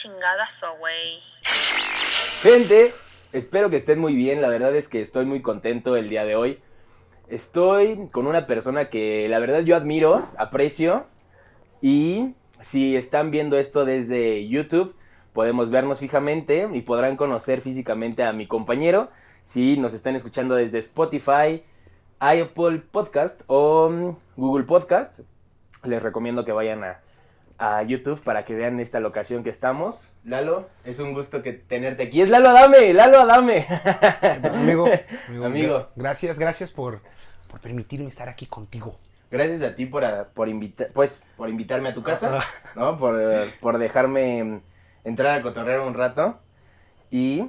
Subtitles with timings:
[0.00, 1.18] chingadazo, güey.
[2.42, 2.94] Gente,
[3.32, 4.40] espero que estén muy bien.
[4.40, 6.58] La verdad es que estoy muy contento el día de hoy.
[7.28, 11.06] Estoy con una persona que la verdad yo admiro, aprecio.
[11.82, 14.96] Y si están viendo esto desde YouTube,
[15.34, 19.10] podemos vernos fijamente y podrán conocer físicamente a mi compañero.
[19.44, 21.62] Si nos están escuchando desde Spotify,
[22.20, 25.20] Apple Podcast o mm, Google Podcast,
[25.84, 27.00] les recomiendo que vayan a,
[27.60, 30.08] a YouTube para que vean esta locación que estamos.
[30.24, 32.22] Lalo, es un gusto que tenerte aquí.
[32.22, 33.66] Es Lalo Adame, Lalo Adame.
[34.52, 34.88] Amigo,
[35.28, 35.88] amigo, Amigo.
[35.94, 37.00] Gracias, gracias por,
[37.48, 38.98] por permitirme estar aquí contigo.
[39.30, 40.02] Gracias a ti por,
[40.34, 42.40] por, invita- pues, por invitarme a tu casa,
[42.74, 42.96] ¿no?
[42.98, 43.16] Por,
[43.60, 44.60] por dejarme
[45.04, 46.40] entrar a cotorrear un rato.
[47.10, 47.44] Y,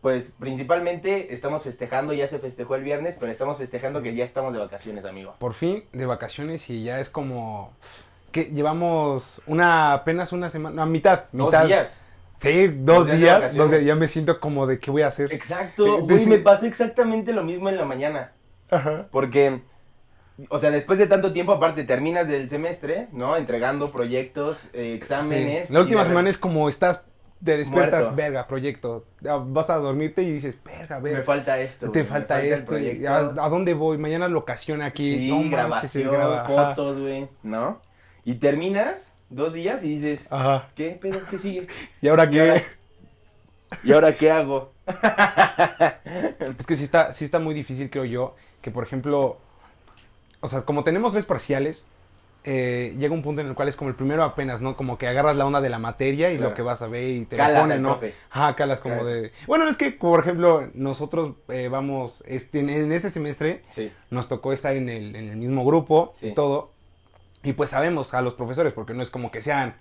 [0.00, 4.52] pues, principalmente estamos festejando, ya se festejó el viernes, pero estamos festejando que ya estamos
[4.52, 5.34] de vacaciones, amigo.
[5.38, 7.72] Por fin de vacaciones y ya es como
[8.30, 12.02] que llevamos una apenas una semana, a mitad, Dos días.
[12.40, 15.32] Sí, dos Dos días dos días, ya me siento como de qué voy a hacer.
[15.32, 18.32] Exacto, Eh, güey, me pasó exactamente lo mismo en la mañana.
[18.70, 19.08] Ajá.
[19.10, 19.62] Porque,
[20.48, 23.36] o sea, después de tanto tiempo, aparte, terminas del semestre, ¿no?
[23.36, 25.66] Entregando proyectos, eh, exámenes.
[25.68, 25.72] Sí.
[25.74, 27.04] La última semana es como estás,
[27.42, 28.16] te despiertas, Muerto.
[28.16, 29.04] verga, proyecto.
[29.20, 31.24] Vas a dormirte y dices, verga, Me verga.
[31.24, 31.86] falta esto.
[31.90, 32.76] Te güey, me falta esto.
[33.08, 33.98] ¿A, a dónde voy?
[33.98, 35.16] Mañana locación aquí.
[35.16, 37.80] Sí, no manches, grabación, sí, graba- fotos, güey, ¿no?
[38.28, 40.68] Y terminas dos días y dices, Ajá.
[40.74, 41.18] ¿qué pedo?
[41.30, 41.66] ¿Qué sigue?
[42.02, 42.40] ¿Y ahora ¿Y qué?
[42.50, 42.62] ahora?
[43.84, 44.72] ¿Y ahora qué hago?
[46.58, 49.38] Es que sí está, sí está muy difícil, creo yo, que por ejemplo,
[50.40, 51.86] o sea, como tenemos tres parciales,
[52.44, 54.76] eh, llega un punto en el cual es como el primero apenas, ¿no?
[54.76, 56.50] Como que agarras la onda de la materia y Claro.
[56.50, 57.88] lo que vas a ver y te Calas lo ponen, ¿no?
[57.98, 58.14] profe.
[58.30, 59.06] Ajá, calas como Calas.
[59.12, 59.32] de...
[59.46, 63.90] Bueno, es que, por ejemplo, nosotros eh, vamos, este, en, en este semestre Sí.
[64.10, 66.28] nos tocó estar en el, en el mismo grupo Sí.
[66.28, 66.72] y todo,
[67.42, 69.74] y pues sabemos a los profesores, porque no es como que sean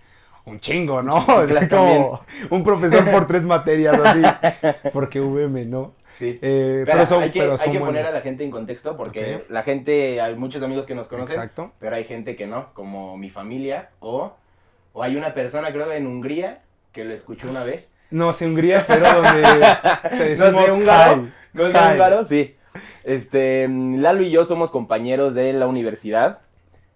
[0.45, 1.25] un chingo, ¿no?
[1.25, 4.21] Claro, es como un profesor por tres materias, así,
[4.93, 5.93] porque VM, ¿no?
[6.15, 6.39] Sí.
[6.41, 9.45] Eh, pero son, hay que, pero hay que poner a la gente en contexto porque
[9.49, 11.73] la gente, hay muchos amigos que nos conocen, Exacto.
[11.79, 14.33] pero hay gente que no, como mi familia o,
[14.93, 17.93] o hay una persona, creo, en Hungría que lo escuchó una vez.
[18.09, 19.43] No sé Hungría, pero donde
[20.09, 21.27] te No sé, húngaro.
[21.53, 22.23] ¿No sé húngaro?
[22.23, 22.55] Sí.
[23.03, 26.41] Este, Lalo y yo somos compañeros de la universidad.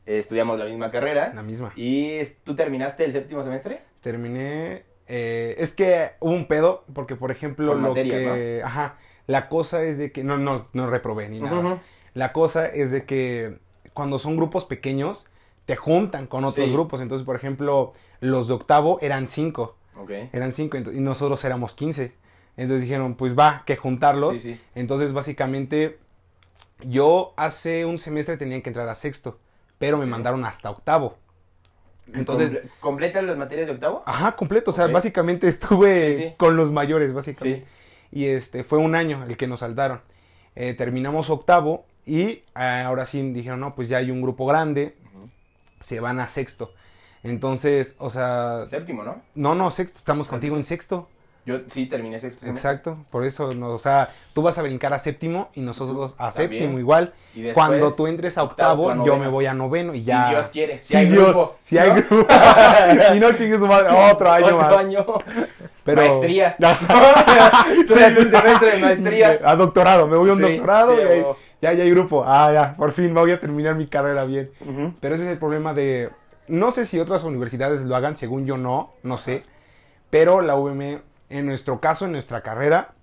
[0.06, 1.32] Eh, estudiamos la misma carrera.
[1.34, 1.72] La misma.
[1.76, 3.82] ¿Y tú terminaste el séptimo semestre?
[4.02, 4.84] Terminé.
[5.08, 8.62] eh, es que hubo un pedo, porque por ejemplo, Por lo materias, que.
[8.64, 8.98] Ajá.
[9.28, 10.24] La cosa es de que.
[10.24, 11.82] No, no, no reprobé ni nada.
[12.14, 13.58] La cosa es de que
[13.94, 15.28] cuando son grupos pequeños,
[15.66, 16.74] te juntan con otros Sí.
[16.74, 17.02] grupos.
[17.02, 19.76] Entonces, por ejemplo, los de octavo eran cinco.
[20.34, 22.14] Eran cinco y nosotros éramos quince.
[22.58, 24.36] Entonces dijeron, pues va, que juntarlos.
[24.38, 24.62] Sí, sí.
[24.76, 26.00] Entonces, básicamente,
[26.84, 29.40] yo hace un semestre tenía que entrar a sexto,
[29.82, 31.18] pero me mandaron hasta octavo.
[32.14, 34.04] Entonces, Comple- ¿Completan las materias de octavo?
[34.06, 34.72] ajá, completo.
[34.72, 36.34] O sea, básicamente estuve Sí, sí.
[36.38, 37.66] con los mayores, básicamente.
[38.12, 38.18] Sí.
[38.20, 40.02] Y este, fue un año el que nos saltaron.
[40.56, 44.96] Eh, terminamos octavo y ah, ahora sí dijeron, no, pues ya hay un grupo grande,
[45.80, 46.74] se van a sexto.
[47.24, 49.22] Entonces, o sea, Séptimo, ¿no?
[49.36, 51.08] no, no, sexto, estamos contigo en sexto.
[51.44, 52.46] Yo sí terminé sexto.
[52.46, 56.30] Exacto, por eso, no, o sea, tú vas a brincar a séptimo y nosotros a
[56.32, 56.62] También.
[56.62, 57.14] séptimo igual.
[57.34, 59.96] Y después, Cuando tú entres a octavo, octavo, tú a yo me voy a noveno
[59.96, 60.30] y Si ya.
[60.30, 60.78] Dios quiere.
[60.84, 61.96] Si Si hay Dios, grupo, si hay ¿no?
[62.10, 62.28] grupo.
[63.16, 64.78] y no chingue su madre, otro año Otro más.
[64.78, 65.06] año.
[65.84, 66.02] Pero...
[66.02, 66.56] Maestría.
[67.88, 69.40] Durante un semestre de maestría.
[69.44, 71.38] A doctorado, me voy a un Sí, doctorado sí, y ahí- huevo.
[71.62, 72.24] ya, ya hay grupo.
[72.26, 74.52] Ah, ya, por fin voy a terminar mi carrera bien.
[75.00, 76.10] Pero ese es el problema de...
[76.48, 79.44] No sé si otras universidades lo hagan, según yo no, no sé.
[80.10, 81.02] Pero la UVM,
[81.32, 82.94] en nuestro caso, en nuestra carrera,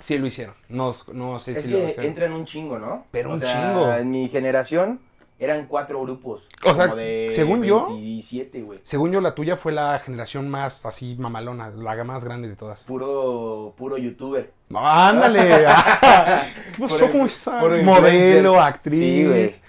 [0.00, 0.54] sí lo hicieron.
[0.68, 2.04] No, no sé Es si lo hicieron.
[2.04, 3.06] entran un chingo, ¿no?
[3.10, 3.92] Pero O un sea, chingo.
[3.92, 5.00] En mi generación
[5.38, 6.48] eran cuatro grupos.
[6.64, 8.78] O sea, de según yo- 27, güey.
[8.82, 12.84] Según yo, la tuya fue la generación más así mamalona, la más grande de todas.
[12.84, 14.52] Puro, puro youtuber.
[14.74, 15.66] ¡Ándale!
[15.68, 16.44] Ah,
[16.76, 17.10] ¿Qué pasó?
[17.10, 17.60] ¿Cómo está?
[17.62, 19.52] Modelo, actriz.
[19.56, 19.62] Sí.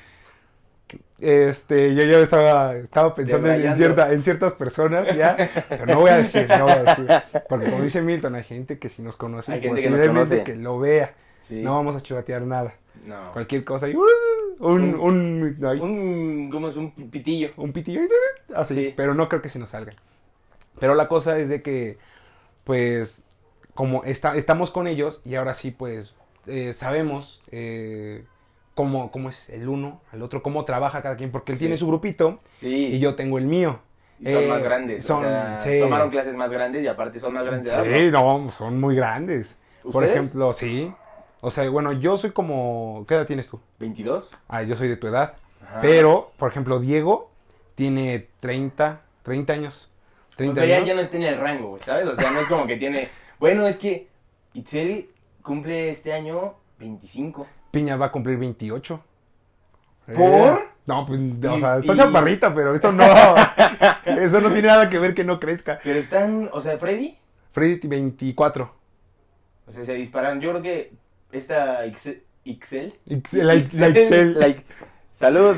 [1.19, 5.35] Este, yo ya estaba, estaba pensando en, cierta, en ciertas personas ya,
[5.67, 7.07] pero no voy a decir, no voy a decir.
[7.49, 10.35] Porque como dice Milton, hay gente que si nos conoce, Hay gente que nos posiblemente
[10.37, 10.43] conoce.
[10.43, 11.15] que lo vea.
[11.47, 11.61] Sí.
[11.63, 12.75] No vamos a chivatear nada.
[13.05, 13.31] No.
[13.33, 14.03] Cualquier cosa y ¡uh!
[14.59, 16.75] un, un, un, Un, ¿cómo es?
[16.75, 17.51] Un pitillo.
[17.73, 18.07] pitillo y
[18.53, 18.93] así, Sí.
[18.95, 19.93] pero no creo que se nos salga.
[20.79, 21.97] Pero la cosa es de que,
[22.63, 23.23] pues,
[23.73, 26.13] como está, estamos con ellos y ahora sí, pues,
[26.47, 28.23] eh, sabemos eh,
[28.77, 31.63] cómo, cómo es el uno, el otro, cómo trabaja cada quien, porque él Sí.
[31.65, 32.69] tiene su grupito Sí.
[32.94, 33.79] y yo tengo el mío.
[34.19, 35.03] Y son Eh, más grandes.
[35.03, 35.79] son- o sea, sí.
[35.81, 38.06] tomaron clases más grandes y aparte son más grandes de.
[38.06, 39.59] Sí, no, son muy grandes.
[39.83, 40.12] Por ¿Ustedes?
[40.15, 40.94] ejemplo, sí.
[41.41, 43.06] O sea, bueno, yo soy como...
[43.07, 43.59] ¿Qué edad tienes tú?
[43.79, 44.29] ¿22?
[44.47, 45.33] Ah, yo soy de tu edad.
[45.63, 45.81] Ajá.
[45.81, 47.30] Pero, por ejemplo, Diego
[47.75, 49.91] tiene 30, 30 años.
[50.35, 50.88] 30 Pero ya, años.
[50.88, 52.07] ya no está en el rango, ¿sabes?
[52.07, 53.09] O sea, no es como que tiene.
[53.39, 54.07] Bueno, es que
[54.53, 55.09] Itzel
[55.44, 57.45] cumple este año 25.
[57.71, 59.03] Piña va a cumplir 28.
[60.15, 60.17] ¿Por?
[60.17, 63.03] Eh, No, pues, o sea, está y- chaparrita, pero eso no.
[64.05, 65.79] eso no tiene nada que ver que no crezca.
[65.83, 67.17] Pero están, o sea, Freddy,
[67.51, 68.73] Freddy 24.
[69.67, 70.39] o sea, se disparan.
[70.39, 70.93] Yo creo que
[71.31, 72.23] esta Ixel.
[72.45, 72.93] Ixel.
[73.05, 74.33] Ixel, la, Ixel.
[74.39, 74.63] like,
[75.11, 75.57] salud.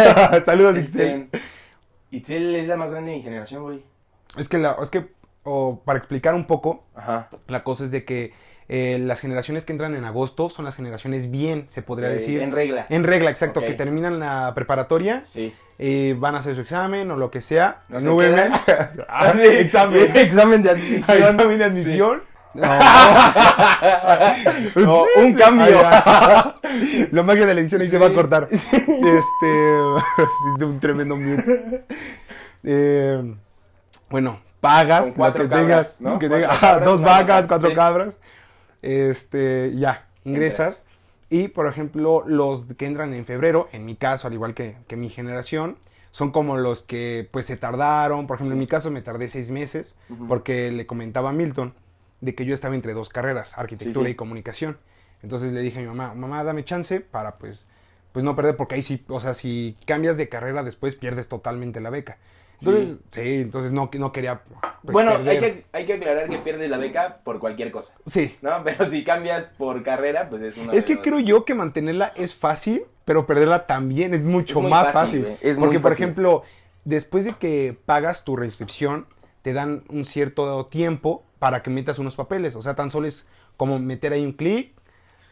[0.46, 1.28] Saludos, Ixel.
[1.32, 1.40] Este,
[2.10, 3.82] Itzel es la más grande de mi generación, güey.
[4.38, 5.08] Es que, la, es que
[5.42, 7.28] o para explicar un poco, Ajá.
[7.48, 8.32] la cosa es de que
[8.72, 12.40] eh, las generaciones que entran en agosto son las generaciones bien, se podría Eh, decir.
[12.40, 12.86] En regla.
[12.88, 15.52] En regla, exacto, que terminan la preparatoria, Sí.
[15.78, 17.82] eh, van a hacer su examen o lo que sea.
[17.88, 18.08] No se.
[19.08, 19.42] Ah, Sí.
[19.44, 20.16] examen.
[20.16, 21.18] Examen de admisión.
[21.18, 22.22] Examen de admisión.
[22.54, 22.62] No.
[24.76, 25.80] No, un cambio.
[25.84, 26.54] Ah.
[27.12, 28.14] La magia de la edición ahí se va a Sí.
[28.14, 28.48] cortar.
[28.50, 29.74] Este.
[30.64, 31.84] un tremendo mute.
[32.64, 33.34] Eh,
[34.08, 35.16] bueno, pagas.
[35.16, 36.18] Lo que cabras, tengas, ¿no?
[36.18, 37.74] que Cuatro tengas- ajá, cabras, dos vacas, vaca, cuatro sí.
[37.76, 38.14] cabras.
[38.82, 40.84] Este, ya, ingresas.
[41.28, 44.96] Y, por ejemplo, los que entran en febrero, en mi caso, al igual que, que
[44.96, 45.76] mi generación,
[46.10, 48.26] son como los que pues se tardaron.
[48.26, 49.94] Por ejemplo, en mi caso me tardé seis meses
[50.26, 51.72] porque le comentaba a Milton
[52.20, 54.12] de que yo estaba entre dos carreras, arquitectura Sí, sí.
[54.12, 54.76] y comunicación.
[55.22, 57.66] Entonces le dije a mi mamá, mamá, dame chance para pues,
[58.12, 61.80] pues no perder, porque ahí sí, o sea, si cambias de carrera después pierdes totalmente
[61.80, 62.18] la beca.
[62.60, 64.42] Entonces, sí, entonces no, no quería...
[64.82, 67.94] pues, bueno, hay que, hay que aclarar que pierdes la beca por cualquier cosa.
[68.06, 68.36] Sí.
[68.42, 68.50] ¿No?
[68.64, 71.04] Pero si cambias por carrera, pues es una Es que dos.
[71.04, 75.26] creo yo que mantenerla es fácil, pero perderla también es mucho Es muy más fácil,
[75.40, 76.04] es muy Porque, por fácil.
[76.04, 76.42] ejemplo,
[76.84, 79.06] después de que pagas tu reinscripción,
[79.42, 82.54] te dan un cierto tiempo para que metas unos papeles.
[82.56, 84.74] O sea, tan solo es como meter ahí un clic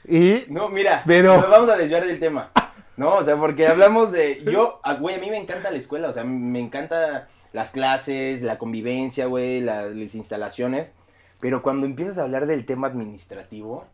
[0.09, 0.45] y...
[0.49, 2.51] No, mira, Pero- nos vamos a desviar del tema.
[2.99, 4.43] No, o sea, porque hablamos de.
[4.45, 8.43] Yo, ah, güey, a mí me encanta la escuela, o sea, me encanta las clases,
[8.43, 10.93] la convivencia, güey, la- las instalaciones.
[11.41, 13.87] Pero cuando empiezas a hablar del tema administrativo,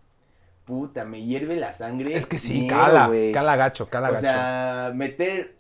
[0.65, 2.17] puta, me hierve la sangre.
[2.17, 3.33] Es que sí, miedo, cala, güey.
[3.33, 4.23] cala gacho, cala O gacho.
[4.23, 5.55] sea, meter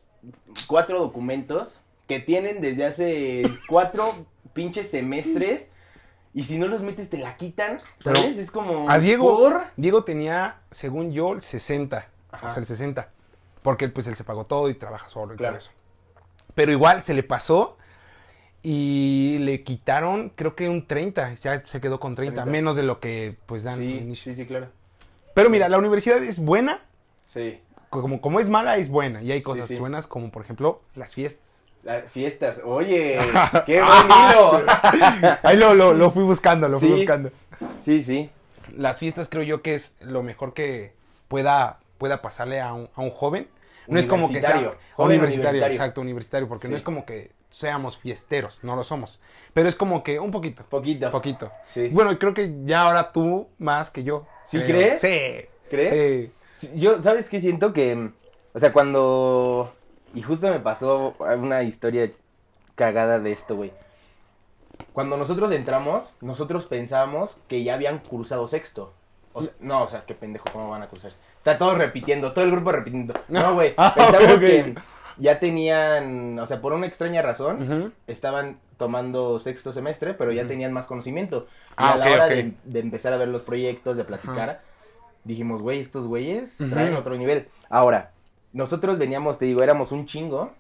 [0.67, 4.11] cuatro documentos que tienen desde hace cuatro
[4.55, 5.71] pinches semestres.
[6.33, 7.77] Y si no los metes, te la quitan.
[8.03, 8.39] Pero ¿Sabes?
[8.39, 8.91] es como.
[8.91, 9.65] A Diego, ¿por?
[9.77, 12.09] Diego tenía, según yo, el 60.
[12.33, 12.47] Ajá.
[12.47, 13.09] O sea, el 60.
[13.65, 15.55] Porque pues él se pagó todo y trabaja solo y Claro.
[15.55, 15.71] todo eso.
[16.55, 17.77] Pero igual se le pasó
[18.63, 21.35] y le quitaron, creo que un 30.
[21.35, 22.53] Ya se quedó con 30, 30.
[22.53, 24.33] menos de lo que pues dan Sí, inicio.
[24.33, 24.69] sí, sí, claro.
[25.35, 26.83] Pero mira, la universidad es buena,
[27.29, 27.59] Sí.
[27.91, 29.23] como, como es mala, es buena.
[29.23, 29.79] Y hay cosas sí.
[29.79, 31.49] buenas, como por ejemplo las fiestas.
[31.83, 32.61] Las fiestas.
[32.65, 33.19] Oye,
[33.67, 34.63] qué buen hilo.
[35.43, 37.31] Ahí lo, lo, lo fui buscando, lo fui buscando.
[37.83, 38.31] Sí, sí.
[38.77, 40.93] Las fiestas creo yo que es lo mejor que
[41.29, 43.49] pueda, pueda pasarle a un, a un joven.
[43.87, 45.73] No es como que sea Universitario, joven universitario, universitario.
[45.75, 49.21] exacto, universitario, porque no es como que seamos fiesteros, no lo somos.
[49.53, 51.11] Pero es como que un poquito, Poquito.
[51.11, 51.53] poquito.
[51.69, 51.89] Sí.
[51.89, 54.27] Bueno, creo que ya ahora tú más que yo.
[54.47, 54.69] ¿Sí creo.
[54.69, 55.01] crees?
[55.01, 55.47] Sí.
[55.71, 56.31] ¿Crees?
[56.57, 56.71] Sí.
[56.77, 57.41] Yo, ¿sabes qué?
[57.41, 58.11] Siento que,
[58.53, 59.73] o sea, cuando...
[60.15, 62.11] Y justo me pasó una historia
[62.77, 63.73] cagada de esto, güey.
[64.93, 68.93] Cuando nosotros entramos, nosotros pensábamos que ya habían cursado sexto.
[69.33, 71.13] O sea, no, o sea, qué pendejo, ¿cómo van a cursar?
[71.45, 73.13] Está todos repitiendo, todo el grupo repitiendo.
[73.29, 74.75] No, güey, Ah, pensamos que
[75.19, 80.73] ya tenían, o sea, por una extraña razón, estaban tomando sexto semestre, pero ya tenían
[80.73, 81.47] más conocimiento.
[81.69, 84.63] Y Ah, a la hora de, de empezar a ver los proyectos, de platicar,
[85.25, 87.49] dijimos, güey, estos güeyes traen otro nivel.
[87.69, 88.13] Ahora,
[88.55, 90.53] nosotros veníamos, te digo, éramos un chingo.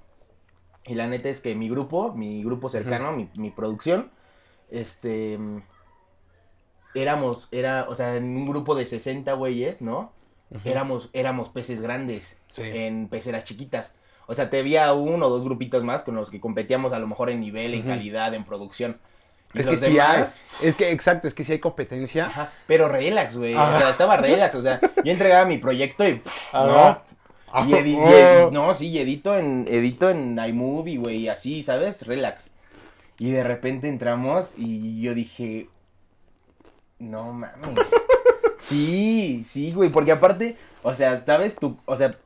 [0.84, 4.10] Y la neta es que mi grupo, mi grupo cercano, mi, mi producción,
[4.70, 5.38] este.
[6.94, 10.12] Éramos, era, o sea, en un grupo de 60 güeyes, ¿no?
[10.64, 12.62] Éramos, éramos peces grandes Sí.
[12.62, 13.94] en peceras chiquitas.
[14.26, 17.06] O sea, te había uno o dos grupitos más con los que competíamos a lo
[17.06, 18.98] mejor en nivel, en calidad, en producción.
[19.52, 20.68] Y Es que sí demás, hay.
[20.68, 22.26] Es que, exacto, es que sí hay competencia.
[22.26, 23.54] Ajá, pero relax, güey.
[23.54, 24.54] O sea, estaba relax.
[24.54, 26.14] O sea, yo entregaba mi proyecto y.
[26.14, 27.02] pff, Ajá.
[27.52, 27.64] no.
[27.68, 32.04] Y, edi- y edi- no, sí, y edito en, edito en iMovie, güey, así, ¿sabes?
[32.06, 32.50] Relax.
[33.18, 35.68] Y de repente entramos y yo dije.
[36.98, 37.88] No mames.
[38.58, 41.56] Sí, sí, güey, porque aparte, o sea, ¿sabes?
[41.56, 42.16] Tú, o sea,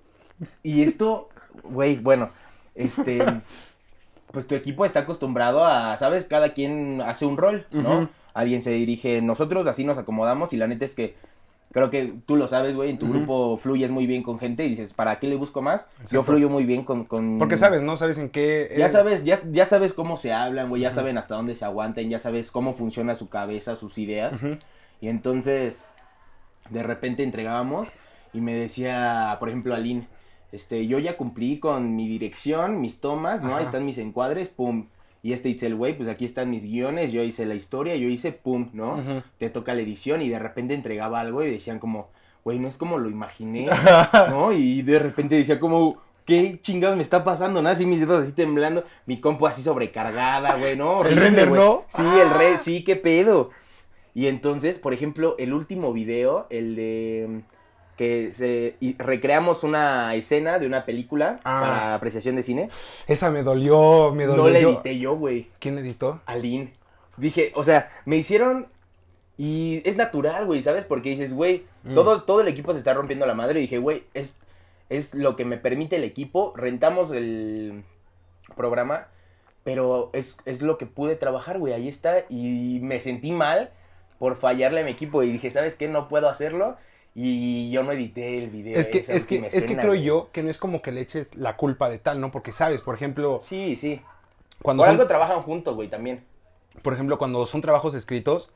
[0.62, 1.28] y esto,
[1.64, 2.30] güey, bueno,
[2.74, 3.24] este,
[4.30, 6.26] pues tu equipo está acostumbrado a, ¿sabes?
[6.26, 8.08] Cada quien hace un rol, ¿no?
[8.34, 11.16] Alguien se dirige, nosotros así nos acomodamos y la neta es que
[11.72, 14.70] creo que tú lo sabes, güey, en tu grupo fluyes muy bien con gente y
[14.70, 15.86] dices, ¿para qué le busco más?
[16.10, 17.04] Yo fluyo muy bien con...
[17.04, 17.38] con...
[17.38, 17.96] Porque sabes, ¿no?
[17.96, 18.72] Sabes en qué.
[18.76, 21.64] Ya eh, sabes, ya, ya sabes cómo se hablan, güey, ya saben hasta dónde se
[21.64, 24.34] aguantan, ya sabes cómo funciona su cabeza, sus ideas.
[25.00, 25.82] Y entonces,
[26.70, 27.88] de repente entregábamos
[28.32, 30.06] y me decía, por ejemplo, Aline,
[30.52, 33.56] este, yo ya cumplí con mi dirección, mis tomas, ¿no?
[33.56, 34.86] Ahí están mis encuadres, pum.
[35.22, 38.32] Y este Itzel, güey, pues aquí están mis guiones, yo hice la historia, yo hice
[38.32, 39.22] pum, ¿no?
[39.38, 42.08] Te toca la edición y de repente entregaba algo y decían como,
[42.44, 43.68] güey, no es como lo imaginé,
[44.30, 44.52] ¿no?
[44.52, 47.60] Y de repente decía como, ¿qué chingados me está pasando?
[47.60, 47.68] ¿No?
[47.68, 51.00] Así mis dedos así temblando, mi compu así sobrecargada, güey, ¿no?
[51.00, 51.60] El Horrible, render, güey.
[51.60, 51.84] ¿no?
[51.88, 53.50] Sí, el re, sí, qué pedo.
[54.14, 57.40] Y entonces, por ejemplo, el último video, el de
[57.96, 61.60] que se y recreamos una escena de una película Ah.
[61.60, 62.68] para apreciación de cine.
[63.08, 64.44] Esa me dolió, me dolió.
[64.44, 65.48] No la edité yo, güey.
[65.58, 66.20] ¿Quién editó?
[66.26, 66.72] Aline.
[67.16, 68.66] Dije, o sea, me hicieron.
[69.36, 70.84] Y es natural, güey, ¿sabes?
[70.84, 71.94] Porque dices, güey, Mm.
[71.94, 73.58] todo, todo el equipo se está rompiendo la madre.
[73.58, 74.36] Y dije, güey, es,
[74.88, 76.52] es lo que me permite el equipo.
[76.56, 77.82] Rentamos el
[78.56, 79.08] programa,
[79.64, 81.72] pero es, es lo que pude trabajar, güey.
[81.72, 82.24] Ahí está.
[82.28, 83.70] Y me sentí mal
[84.18, 85.22] por fallarle a mi equipo.
[85.22, 85.88] Y dije, ¿sabes qué?
[85.88, 86.76] No puedo hacerlo.
[87.14, 88.78] Y yo no edité el video.
[88.78, 90.02] Es que, es que, es que creo güey.
[90.04, 92.30] yo que no es como que le eches la culpa de tal, ¿no?
[92.30, 94.00] Porque sabes, por ejemplo, Sí, sí.
[94.62, 96.24] cuando Por son, algo trabajan juntos, güey, también.
[96.82, 98.52] por ejemplo, cuando son trabajos escritos,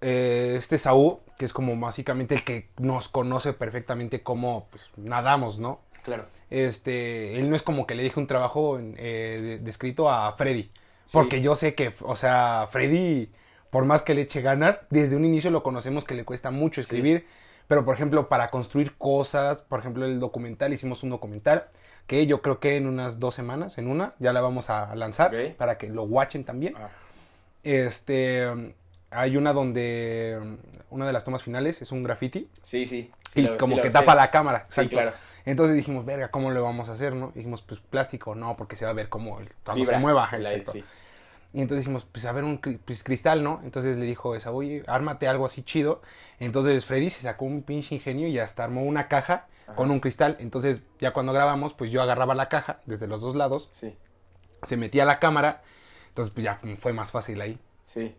[0.00, 5.58] eh, este Saúl, que es como básicamente el que nos conoce perfectamente cómo pues, nadamos,
[5.58, 5.80] ¿no?
[6.02, 6.26] Claro.
[6.50, 10.10] Este, él no es como que le dije un trabajo en- eh, de, de escrito
[10.10, 10.70] a Freddy.
[11.12, 13.30] Porque yo sé que, o sea, Freddy,
[13.70, 16.80] por más que le eche ganas, desde un inicio lo conocemos que le cuesta mucho
[16.80, 17.26] escribir.
[17.66, 21.66] Pero, por ejemplo, para construir cosas, por ejemplo, el documental, hicimos un documental
[22.06, 25.32] que yo creo que en unas dos semanas, en una, ya la vamos a lanzar
[25.58, 26.74] para que lo watchen también.
[26.78, 26.88] Ah.
[27.62, 28.74] Este,
[29.10, 30.40] hay una donde,
[30.90, 33.10] una de las tomas finales es un graffiti Sí, sí.
[33.34, 34.60] Sí y lo- como sí que tapa la cámara.
[34.70, 34.90] Sí, exacto.
[34.90, 35.12] claro.
[35.44, 37.32] Entonces dijimos, verga, ¿cómo lo vamos a hacer, no?
[37.34, 40.28] Dijimos, pues plástico, no, porque se va a ver como el, cuando Vibra, se mueva.
[40.32, 40.72] exacto.
[41.52, 43.60] Y entonces dijimos, pues a ver un pues, cristal, ¿no?
[43.64, 46.02] Entonces le dijo esa, oye, ármate algo así chido.
[46.40, 50.36] Entonces Freddy se sacó un pinche ingenio y hasta armó una caja con un cristal.
[50.40, 53.96] Entonces ya cuando grabamos, pues yo agarraba la caja desde los dos lados, Sí,
[54.62, 55.62] se metía la cámara.
[56.08, 57.58] Entonces pues ya fue más fácil ahí.
[57.86, 58.14] sí.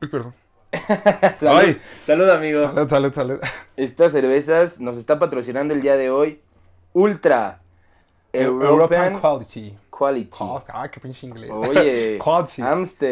[0.00, 0.34] Uy, perdón.
[1.38, 1.80] Salud, Ay.
[2.04, 2.60] salud, amigo.
[2.60, 3.40] Salud, salud, salud.
[3.76, 6.40] Estas cervezas nos está patrocinando el día de hoy
[6.92, 7.60] Ultra
[8.32, 9.78] European, Quality.
[9.96, 10.36] Quality.
[10.72, 11.50] Ay, qué pinche inglés.
[11.52, 12.62] Oye, Quality.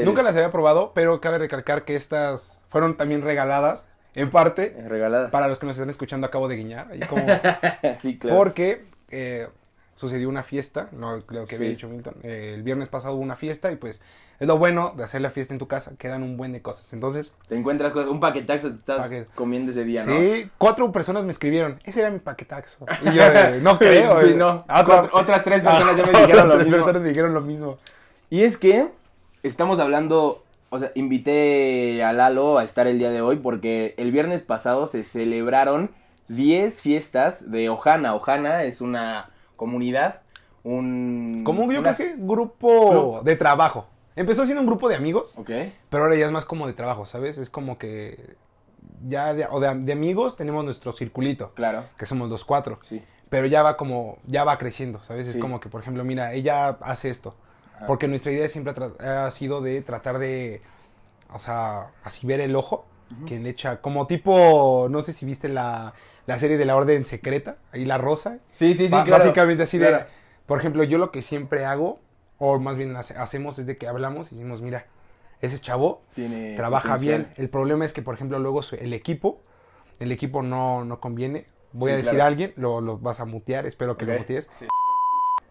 [0.04, 4.88] Nunca las había probado, pero cabe recalcar que estas fueron también regaladas, en parte, Eh,
[4.88, 5.30] Regaladas.
[5.30, 6.88] para los que nos están escuchando, acabo de guiñar.
[6.90, 7.24] ahí como-
[8.00, 8.36] sí, claro.
[8.36, 9.48] Porque eh,
[9.94, 12.14] sucedió una fiesta, no lo que había dicho Milton.
[12.22, 14.00] eh, el viernes pasado hubo una fiesta y pues
[14.42, 16.92] es lo bueno de hacer la fiesta en tu casa, quedan un buen de cosas.
[16.92, 19.28] Entonces, Te encuentras cosas, un paquetaxo te estás Paquet.
[19.34, 20.14] comiendo ese día, ¿no?
[20.18, 22.84] sí, cuatro personas me escribieron, ese era mi paquetaxo.
[23.02, 23.22] Y yo,
[23.62, 24.20] no creo.
[24.20, 24.64] Sí, no.
[25.12, 26.86] Otras tres personas ya me dijeron lo mismo.
[26.92, 27.78] me dijeron lo mismo.
[28.30, 28.88] Y es que
[29.42, 34.10] estamos hablando, o sea, invité a Lalo a estar el día de hoy porque el
[34.10, 35.90] viernes pasado se celebraron
[36.28, 38.14] 10 fiestas de Ojana.
[38.14, 40.22] Ojana es una comunidad,
[40.64, 41.42] un...
[41.44, 43.86] Como yo una- creo que grupo de trabajo.
[44.16, 45.50] Empezó siendo un grupo de amigos, Ok,
[45.88, 47.38] pero ahora ya es más como de trabajo, ¿sabes?
[47.38, 48.36] Es como que
[49.08, 52.78] ya de, o de, de amigos tenemos nuestro circulito, claro, que somos los cuatro.
[52.88, 53.02] sí.
[53.30, 55.26] Pero ya va como, ya va creciendo, ¿sabes?
[55.26, 57.34] Es como que, por ejemplo, mira, ella hace esto.
[57.76, 57.86] Ajá.
[57.86, 60.60] Porque nuestra idea siempre ha, sido de tratar de,
[61.32, 62.84] o sea, así ver el ojo,
[63.26, 65.94] que le echa, como tipo, no sé si viste la,
[66.26, 68.36] la serie de la Orden Secreta, ahí la rosa.
[68.50, 69.10] Sí, sí, sí, claro.
[69.10, 70.00] Básicamente así Claro.
[70.00, 70.04] de,
[70.44, 72.00] por ejemplo, yo lo que siempre hago,
[72.44, 74.86] o más bien hace- hacemos es de que hablamos y decimos, mira,
[75.40, 77.22] ese chavo Tiene trabaja potencial.
[77.22, 77.34] bien.
[77.36, 79.40] El problema es que, por ejemplo, luego el equipo,
[80.00, 81.46] el equipo no, no conviene.
[81.72, 82.24] Voy Sí, a decir claro.
[82.24, 84.50] a alguien, lo, lo vas a mutear, espero que lo mutees.
[84.58, 84.66] Sí.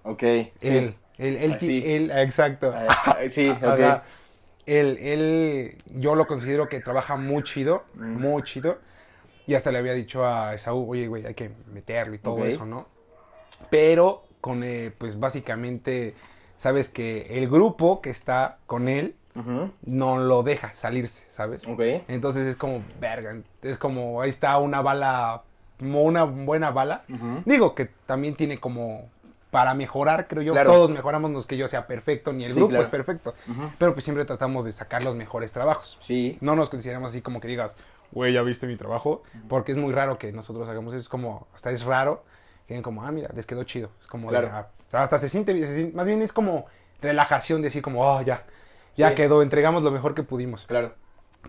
[0.03, 0.67] Ok, sí.
[0.67, 1.83] Él, él, él, ti- Así.
[1.95, 2.73] él, exacto.
[2.75, 3.63] Ah, ah, sí, ok.
[3.63, 4.03] Ajá.
[4.65, 8.19] Él, él, yo lo considero que trabaja muy chido, Mm.
[8.21, 8.79] muy chido.
[9.47, 12.65] Y hasta le había dicho a Esaú, oye, güey, hay que meterlo y todo eso,
[12.65, 12.87] ¿no?
[13.69, 16.15] Pero con, eh, pues básicamente,
[16.61, 19.15] sabes que el grupo que está con él
[19.83, 21.67] no lo deja salirse, ¿sabes?
[21.67, 21.81] Ok.
[22.07, 25.41] Entonces es como, verga, es como, ahí está una bala,
[25.79, 27.03] como una buena bala.
[27.45, 29.09] Digo que también tiene como
[29.49, 30.53] para mejorar, creo yo.
[30.53, 30.71] Claro.
[30.71, 32.83] Todos mejoramos, no es que yo sea perfecto, ni el Sí, grupo claro.
[32.83, 33.33] es perfecto.
[33.79, 35.97] Pero pues siempre tratamos de sacar los mejores trabajos.
[36.01, 36.37] Sí.
[36.41, 37.75] No nos consideramos así como que digas,
[38.11, 39.23] güey, ya viste mi trabajo.
[39.49, 41.01] Porque es muy raro que nosotros hagamos eso.
[41.01, 42.23] Es como, hasta es raro.
[42.67, 43.89] Que como, ah, mira, les quedó chido.
[43.99, 44.67] Es como, de, Claro.
[44.93, 46.65] Hasta se siente, bien, se siente- más bien es como
[47.01, 48.45] relajación, decir como, oh, ya,
[48.95, 49.15] ya Sí.
[49.15, 50.65] quedó, entregamos lo mejor que pudimos.
[50.65, 50.93] Claro.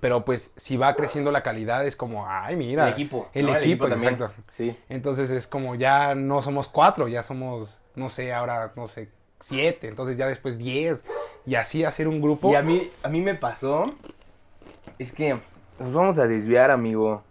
[0.00, 2.87] Pero pues si va creciendo la calidad es como, ay, mira.
[2.87, 3.28] el equipo.
[3.34, 3.56] El ¿no?
[3.56, 4.14] equipo, también.
[4.14, 4.42] exacto.
[4.49, 4.76] Sí.
[4.88, 9.88] Entonces es como ya no somos cuatro, ya somos, no sé, ahora, no sé, siete.
[9.88, 11.04] Entonces ya después diez.
[11.44, 12.50] Y así hacer un grupo.
[12.52, 13.84] Y a mí, a mí me pasó.
[14.99, 15.38] Es que
[15.78, 17.22] nos vamos a desviar, amigo.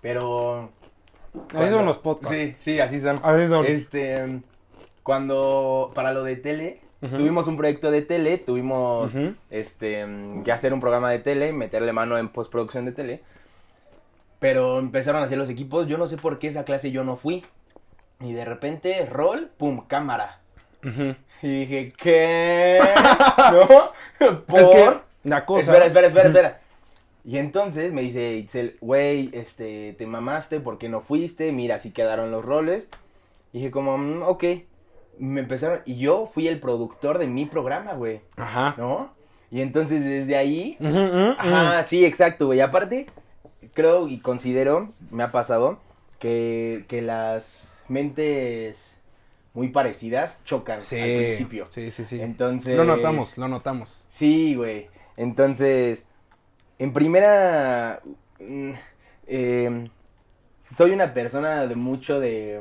[0.00, 0.70] Pero.
[1.54, 2.34] Así son los podcasts.
[2.36, 3.20] Sí, sí, así son.
[3.22, 3.66] Así son.
[3.66, 4.40] Este.
[5.02, 5.92] Cuando.
[5.94, 6.80] Para lo de tele,
[7.16, 9.14] tuvimos un proyecto de tele, tuvimos
[9.50, 10.06] este
[10.44, 13.22] que hacer un programa de tele, meterle mano en postproducción de tele.
[14.38, 17.16] Pero empezaron a hacer los equipos, yo no sé por qué esa clase yo no
[17.16, 17.44] fui.
[18.20, 20.40] Y de repente, rol, pum, cámara.
[21.42, 22.78] Y dije, ¿qué?
[23.52, 24.36] ¿No?
[24.46, 24.60] ¿Por?
[24.60, 25.60] Es que la cosa.
[25.72, 26.60] Espera, espera, espera, espera.
[27.24, 31.50] Y entonces me dice Itzel, güey, este, te mamaste, ¿por qué no fuiste?
[31.52, 32.90] Mira, así quedaron los roles.
[33.54, 34.44] Y dije como, "Mm, ok.
[35.20, 38.74] Me empezaron, y yo fui el productor de mi programa, güey, Ajá.
[38.78, 39.12] ¿no?
[39.50, 40.76] Y entonces desde ahí,
[41.38, 42.60] ajá, sí, exacto, güey.
[42.60, 43.06] Aparte,
[43.74, 45.78] creo y considero, me ha pasado,
[46.18, 48.98] que, que las mentes
[49.52, 51.66] muy parecidas chocan Sí, al principio.
[51.68, 52.20] sí, sí, sí.
[52.20, 52.76] Entonces...
[52.76, 54.06] Lo notamos, lo notamos.
[54.08, 54.88] Sí, güey.
[55.16, 56.06] Entonces,
[56.78, 58.00] en primera,
[58.38, 58.70] mm,
[59.26, 59.90] eh,
[60.60, 62.60] soy una persona de mucho de,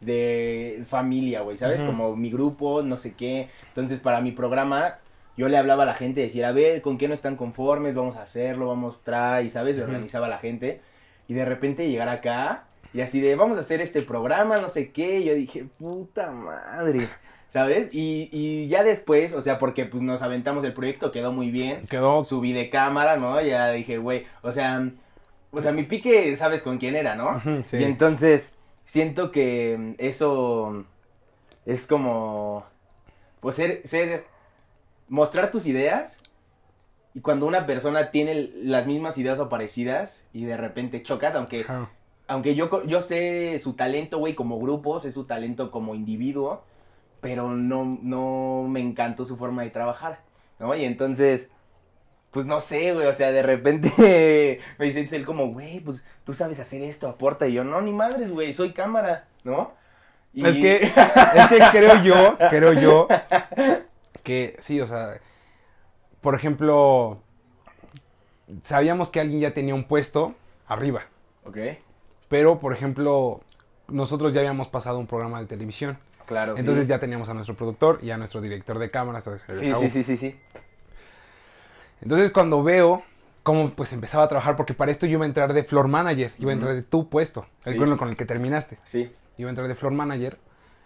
[0.00, 1.82] de familia, güey, ¿sabes?
[1.82, 3.48] Como mi grupo, no sé qué.
[3.68, 4.98] Entonces, para mi programa,
[5.36, 7.94] yo le hablaba a la gente, decir, a ver, ¿con qué no están conformes?
[7.94, 9.76] Vamos a hacerlo, vamos, trae, ¿sabes?
[9.76, 9.86] Ujú.
[9.86, 10.80] Organizaba a la gente.
[11.28, 14.90] Y de repente llegar acá y así de, vamos a hacer este programa, no sé
[14.90, 15.22] qué.
[15.22, 17.08] Yo dije, puta madre.
[17.46, 17.88] ¿Sabes?
[17.92, 21.84] Y, y ya después, o sea, porque pues nos aventamos el proyecto, quedó muy bien.
[21.88, 22.24] Quedó.
[22.24, 23.40] Subí de cámara, ¿no?
[23.42, 24.88] Ya dije, güey, o sea,
[25.50, 27.40] o sea, mi pique, ¿sabes con quién era, no?
[27.66, 27.78] Sí.
[27.78, 28.54] Y entonces,
[28.90, 30.84] siento que eso
[31.64, 32.64] es como,
[33.38, 34.26] pues ser, ser,
[35.08, 36.20] mostrar tus ideas
[37.14, 41.64] y cuando una persona tiene las mismas ideas o parecidas y de repente chocas, aunque
[42.26, 46.64] aunque yo, yo sé su talento, güey, como grupo, sé su talento como individuo,
[47.20, 50.18] pero no, no me encantó su forma de trabajar,
[50.58, 50.74] ¿no?
[50.74, 51.52] Y entonces,
[52.30, 56.32] pues no sé, güey, o sea, de repente me dice él como, güey, pues tú
[56.32, 59.72] sabes hacer esto, aporta, y yo, no, ni madres, güey, soy cámara, ¿no?
[60.32, 60.76] Y- Es que,
[61.34, 63.08] es que creo yo, creo yo,
[64.22, 65.18] que sí, o sea,
[66.20, 67.20] por ejemplo,
[68.62, 70.34] sabíamos que alguien ya tenía un puesto
[70.66, 71.02] arriba,
[71.44, 71.58] Ok,
[72.28, 73.40] pero por ejemplo,
[73.88, 76.60] nosotros ya habíamos pasado un programa de televisión, claro, sí.
[76.60, 79.28] entonces ya teníamos a nuestro productor y a nuestro director de cámaras.
[79.48, 80.36] Sí, sí, sí, sí, sí.
[82.02, 83.02] Entonces cuando veo
[83.42, 86.32] cómo pues empezaba a trabajar, porque para esto yo iba a entrar de floor manager,
[86.38, 87.78] iba a entrar de tu puesto, el Sí.
[87.96, 88.78] con el- que terminaste.
[88.84, 90.38] Sí, iba a entrar de floor manager,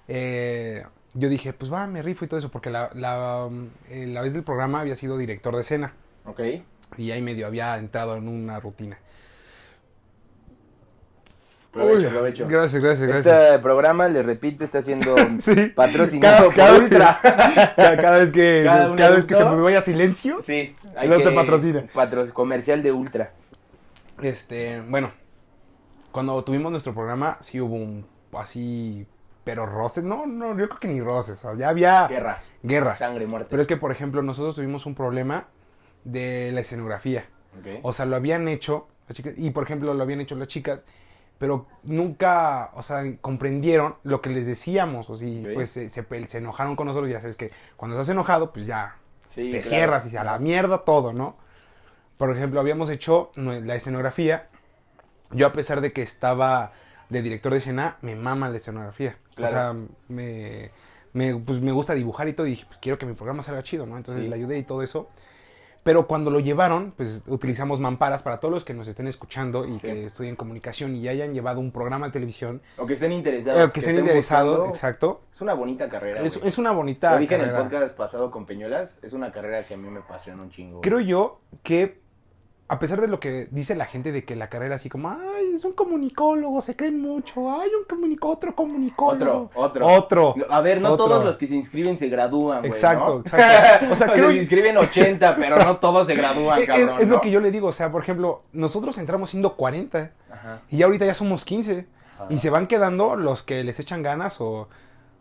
[0.09, 3.49] eh, yo dije, pues va, me rifo y todo eso, porque la, la,
[3.89, 5.93] eh, la vez del programa había sido director de escena
[6.25, 6.41] ok.
[6.99, 8.99] y ahí medio había entrado en una rutina.
[11.75, 12.47] Provecho, Uy, provecho.
[12.49, 13.27] Gracias, gracias, gracias.
[13.43, 15.73] Este programa, le repito, está siendo Sí.
[15.75, 17.19] patrocinado Cada- cada por Ultra.
[17.77, 20.75] Cada, cada vez que, Cada vez que se me vaya silencio, Sí,
[21.07, 21.85] No se patrocina.
[21.93, 23.33] patro- comercial de Ultra.
[24.23, 25.11] este, bueno,
[26.13, 28.07] cuando tuvimos nuestro programa, sí hubo un
[28.39, 29.07] así,
[29.43, 32.43] pero roces, no, no, yo creo que ni roces, o sea, ya había Guerra.
[32.63, 32.95] guerra.
[32.95, 33.49] Sangre, muerte.
[33.51, 35.49] Pero es que, por ejemplo, nosotros tuvimos un problema
[36.05, 37.25] de la escenografía.
[37.83, 40.81] O sea, lo habían hecho las chicas, y por ejemplo, lo habían hecho las chicas,
[41.39, 45.11] pero nunca, o sea, comprendieron lo que les decíamos.
[45.11, 48.53] O si, pues se, se, se enojaron con nosotros, ya sabes que cuando estás enojado,
[48.53, 49.69] pues ya Sí, te claro.
[49.69, 51.37] cierras y a la mierda todo, ¿no?
[52.19, 54.49] Por ejemplo, habíamos hecho la escenografía.
[55.33, 56.73] Yo, a pesar de que estaba
[57.09, 59.17] de director de escena, me mama la escenografía.
[59.35, 59.51] Claro.
[59.51, 59.75] O sea,
[60.09, 60.71] me,
[61.13, 62.47] me, pues, me gusta dibujar y todo.
[62.47, 63.97] Y dije, pues quiero que mi programa salga chido, ¿no?
[63.97, 64.29] Entonces Sí.
[64.29, 65.11] le ayudé y todo eso.
[65.85, 69.75] Pero cuando lo llevaron, pues utilizamos mamparas para todos los que nos estén escuchando y
[69.75, 69.81] Sí.
[69.81, 72.63] que estudien comunicación y hayan llevado un programa de televisión.
[72.79, 73.69] O que estén interesados.
[73.69, 74.75] eh, que estén interesados, buscando.
[74.75, 75.21] exacto.
[75.33, 76.23] Es una bonita carrera.
[76.23, 77.13] Es, una bonita.
[77.13, 78.99] Lo dije en el podcast pasado con Peñuelas.
[79.03, 80.81] Es una carrera que a mí me apasiona un chingo.
[80.81, 82.01] Creo yo que,
[82.75, 85.53] a pesar de lo que dice la gente de que la carrera así como, ay,
[85.55, 89.51] es un comunicólogo, se creen mucho, ay, un comunicólogo, otro comunicólogo.
[89.55, 90.33] Otro, otro.
[90.35, 90.35] Otro.
[90.51, 91.07] A ver, no Otro.
[91.07, 92.71] todos los que se inscriben se gradúan, güey.
[92.73, 93.21] Exacto, ¿no?
[93.21, 93.93] exacto.
[93.93, 96.97] O sea, creo- se inscriben 80, pero no todos se gradúan, cabrón.
[97.01, 97.21] es lo ¿no?
[97.21, 100.61] que yo le digo, o sea, por ejemplo, nosotros entramos siendo 40 Ajá.
[100.71, 102.27] y ya ahorita ya somos 15 Ajá.
[102.31, 104.69] y se van quedando los que les echan ganas o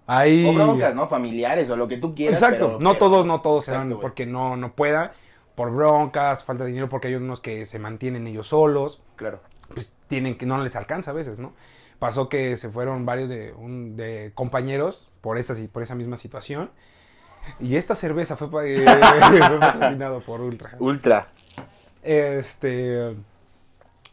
[0.05, 0.45] hay...
[0.47, 1.07] O broncas, ¿no?
[1.07, 2.41] Familiares o lo que tú quieras.
[2.41, 5.11] Exacto, pero- no pero- todos, no todos se van porque no, no puedan,
[5.55, 9.01] por broncas, falta de dinero, porque hay unos que se mantienen ellos solos.
[9.15, 9.39] Claro.
[9.73, 11.53] pues tienen que no les alcanza a veces, ¿no?
[11.99, 16.69] Pasó que se fueron varios de, un- de compañeros por esa, por esa misma situación.
[17.59, 18.85] Y esta cerveza fue, eh,
[19.47, 20.75] fue patrocinado por Ultra.
[20.79, 21.27] Ultra.
[22.01, 23.15] Este,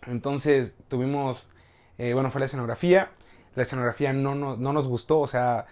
[0.07, 1.50] entonces tuvimos,
[1.98, 3.11] eh, bueno, fue la escenografía.
[3.57, 5.66] La escenografía no, no, no nos gustó, o sea,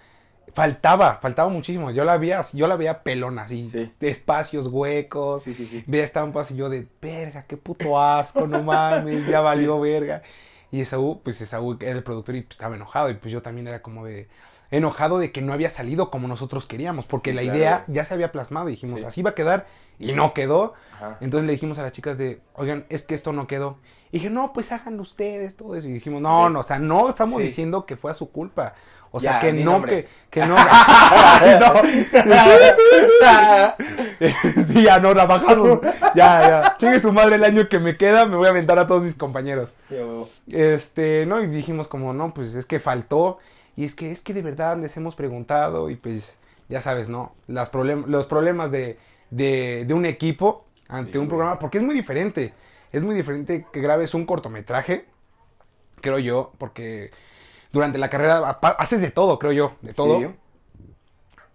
[0.54, 1.90] faltaba, faltaba muchísimo.
[1.90, 3.92] Yo la veía, yo la veía pelona, así, Sí.
[4.00, 5.42] espacios huecos.
[5.42, 5.84] Sí, sí, sí.
[5.86, 10.22] Veía estampas y yo de, verga, qué puto asco, no mames, ya valió verga.
[10.70, 13.66] Y Esaú, pues Esaú era el productor y pues, estaba enojado y pues yo también
[13.68, 14.28] era como de,
[14.70, 17.58] enojado de que no había salido como nosotros queríamos, porque Sí, la claro.
[17.58, 19.06] idea ya se había plasmado y dijimos, Sí.
[19.06, 19.66] así va a quedar
[19.98, 20.74] y no quedó.
[20.94, 21.16] Ajá.
[21.22, 23.78] Entonces le dijimos a las chicas de, oigan, es que esto no quedó.
[24.10, 25.88] Y dije, no, pues háganlo ustedes, todo eso.
[25.88, 27.44] Y dijimos, no, no, o sea, no estamos Sí.
[27.48, 28.74] diciendo que fue a su culpa.
[29.10, 30.56] O Ya, sea, que no, que, que no.
[30.56, 30.58] no.
[34.66, 35.80] sí, ya no, navajazos.
[36.14, 36.76] Ya, ya.
[36.78, 39.14] Chingue su madre el año que me queda, me voy a aventar a todos mis
[39.14, 39.74] compañeros.
[39.90, 43.38] Yo- Este, no, y dijimos como, no, pues es que faltó.
[43.76, 46.36] Y es que, es que de verdad les hemos preguntado y pues,
[46.68, 47.34] ya sabes, ¿no?
[47.46, 48.98] Las problem los problemas de,
[49.30, 51.36] de, de un equipo ante Sí, un güey.
[51.36, 52.54] programa, porque es muy diferente.
[52.92, 55.04] Es muy diferente que grabes un cortometraje,
[56.00, 57.10] creo yo, porque
[57.72, 60.18] durante la carrera haces de todo, creo yo, de todo.
[60.20, 60.26] Sí,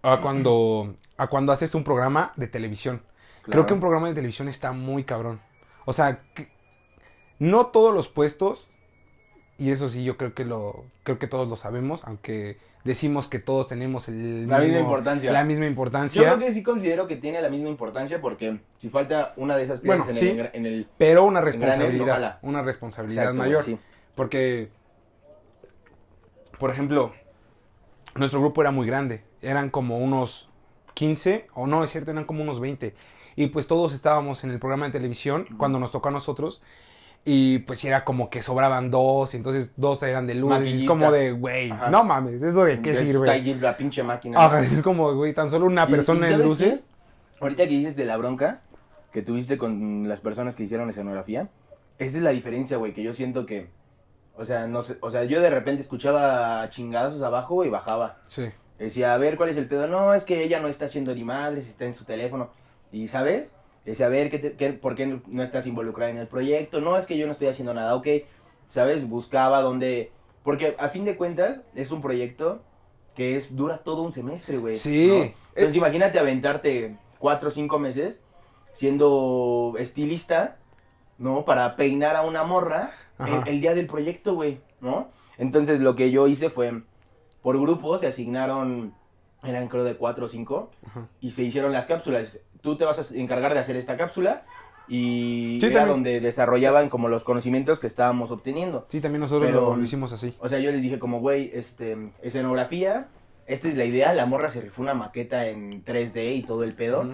[0.01, 3.01] A cuando, a cuando haces un programa de televisión.
[3.43, 5.41] Creo que un programa de televisión está muy cabrón.
[5.85, 6.49] O sea, que-
[7.39, 8.69] no todos los puestos,
[9.57, 13.39] y eso sí, yo creo que lo, creo que todos lo sabemos, aunque decimos que
[13.39, 15.31] todos tenemos el La misma mismo- importancia.
[15.31, 16.21] La misma Yo importancia.
[16.21, 19.79] creo que sí considero que tiene la misma importancia porque si falta una de esas
[19.79, 20.29] piezas Bueno, en, sí.
[20.39, 20.87] el, en el...
[20.97, 22.09] Pero una responsabilidad.
[22.09, 22.39] ojalá.
[22.41, 23.63] Una responsabilidad Exacto, mayor.
[23.65, 23.77] sí.
[24.15, 24.69] Porque,
[26.63, 27.11] por ejemplo,
[28.15, 29.21] nuestro grupo era muy grande.
[29.41, 30.47] Eran como unos
[30.93, 32.95] 15, o no, es cierto, eran como unos 20.
[33.35, 36.61] Y pues todos estábamos en el programa de televisión cuando nos tocó a nosotros.
[37.25, 40.61] Y pues era como que sobraban dos, y entonces dos eran de luz.
[40.65, 43.27] Y es como de, güey, no mames, ¿eso de qué sirve?
[43.27, 44.39] Está ahí la pinche máquina.
[44.41, 46.73] Ajá, es como, güey, tan solo una Y- persona y en ¿sabes luces.
[46.75, 46.83] qué?
[47.41, 48.61] Ahorita que dices de la bronca
[49.11, 51.49] que tuviste con las personas que hicieron escenografía,
[51.99, 53.67] esa es la diferencia, güey, que yo siento que,
[54.35, 58.17] o sea, no sé, o sea, yo de repente escuchaba chingados abajo y bajaba.
[58.27, 58.45] Sí.
[58.79, 59.87] Decía, a ver, ¿cuál es el pedo?
[59.87, 62.49] No, es que ella no está haciendo ni madres, está en su teléfono.
[62.91, 63.53] Y, ¿sabes?
[63.85, 66.81] Decía, a ver, ¿qué te- qué- ¿por qué no estás involucrada en el proyecto?
[66.81, 68.07] No, es que yo no estoy haciendo nada, ok.
[68.69, 69.07] ¿Sabes?
[69.07, 70.11] Buscaba dónde...
[70.43, 72.61] Porque a fin de cuentas es un proyecto
[73.15, 74.73] que es dura todo un semestre, güey.
[74.75, 75.07] Sí.
[75.07, 75.23] ¿no?
[75.55, 78.23] Entonces imagínate aventarte cuatro o cinco meses
[78.73, 80.57] siendo estilista,
[81.17, 81.45] ¿no?
[81.45, 82.91] Para peinar a una morra.
[83.19, 85.09] El, el día del proyecto, güey, ¿no?
[85.37, 86.81] Entonces lo que yo hice fue,
[87.41, 88.93] por grupo se asignaron,
[89.43, 91.07] eran creo de cuatro o cinco, Ajá.
[91.19, 92.39] y se hicieron las cápsulas.
[92.61, 94.45] Tú te vas a encargar de hacer esta cápsula
[94.87, 95.89] y Sí, era también.
[95.89, 98.85] donde desarrollaban como los conocimientos que estábamos obteniendo.
[98.89, 100.33] Sí, también nosotros Pero- lo, lo hicimos así.
[100.39, 103.07] O sea, yo les dije como, güey, este, escenografía,
[103.47, 106.73] esta es la idea, la morra se rifó una maqueta en 3D y todo el
[106.75, 107.05] pedo.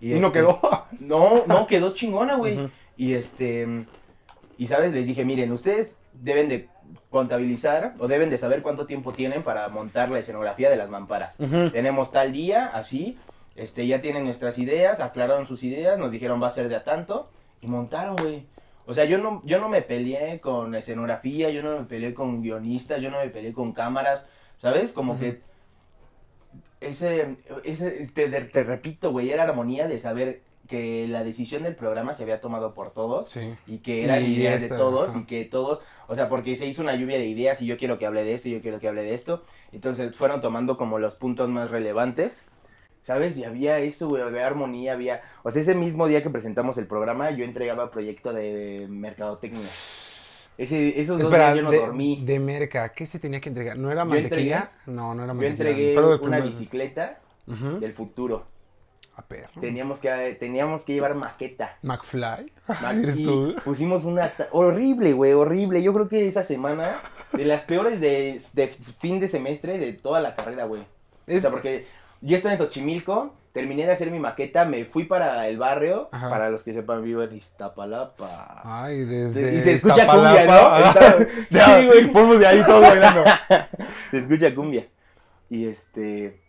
[0.00, 0.60] Y, Y, no este, quedó.
[1.00, 2.68] No, no, quedó chingona, güey.
[2.96, 3.84] Y este,
[4.58, 6.68] y sabes, les dije, miren, ustedes deben de
[7.10, 11.36] contabilizar o deben de saber cuánto tiempo tienen para montar la escenografía de las mamparas.
[11.72, 13.18] Tenemos tal día, así,
[13.54, 16.84] este, ya tienen nuestras ideas, aclararon sus ideas, nos dijeron va a ser de a
[16.84, 18.46] tanto, y montaron, güey.
[18.86, 22.40] O sea, yo no, yo no me peleé con escenografía, yo no me peleé con
[22.42, 24.92] guionistas, yo no me peleé con cámaras, ¿sabes?
[24.92, 25.40] Como que
[26.80, 32.12] ese, ese te, te repito, güey, era armonía de saber que la decisión del programa
[32.12, 33.54] se había tomado por todos Sí.
[33.66, 36.66] y que eran Y ideas esta, de todos y que todos, o sea, porque se
[36.66, 38.78] hizo una lluvia de ideas y yo quiero que hable de esto y yo quiero
[38.80, 42.42] que hable de esto, entonces fueron tomando como los puntos más relevantes,
[43.02, 43.36] ¿sabes?
[43.38, 46.86] Y había eso, güey, había armonía, había, o sea, ese mismo día que presentamos el
[46.86, 49.68] programa yo entregaba proyecto de mercadotecnia.
[50.58, 52.22] Ese, esos dos Espera, días yo no de, dormí.
[52.24, 53.76] de merca, ¿qué se tenía que entregar?
[53.76, 54.70] ¿No era Yo mantequilla?
[54.86, 55.68] No, no era Yo mantequilla.
[55.68, 56.58] entregué Fueron los una primeros.
[56.58, 58.46] bicicleta del futuro.
[59.16, 59.60] A perro.
[59.60, 61.78] Teníamos que, teníamos que llevar maqueta.
[61.82, 62.52] McFly.
[63.02, 63.54] ¿Eres tú?
[63.64, 64.30] Pusimos una...
[64.52, 65.82] Horrible, güey, horrible.
[65.82, 66.96] Yo creo que esa semana,
[67.32, 70.82] de las peores de, de fin de semestre de toda la carrera, güey.
[71.28, 71.86] O sea, porque
[72.20, 76.10] yo estaba en Xochimilco, terminé de hacer mi maqueta, me fui para el barrio.
[76.12, 76.28] Ajá.
[76.28, 78.60] Para los que sepan, vivo en Iztapalapa.
[78.64, 79.54] Ay, desde.
[79.54, 80.44] y se escucha Iztapalapa.
[80.44, 81.26] cumbia, ¿no?
[81.50, 82.10] Ya, sí, güey.
[82.10, 83.24] Fuimos de ahí todos bailando.
[84.10, 84.86] Se escucha cumbia.
[85.48, 86.40] Y este...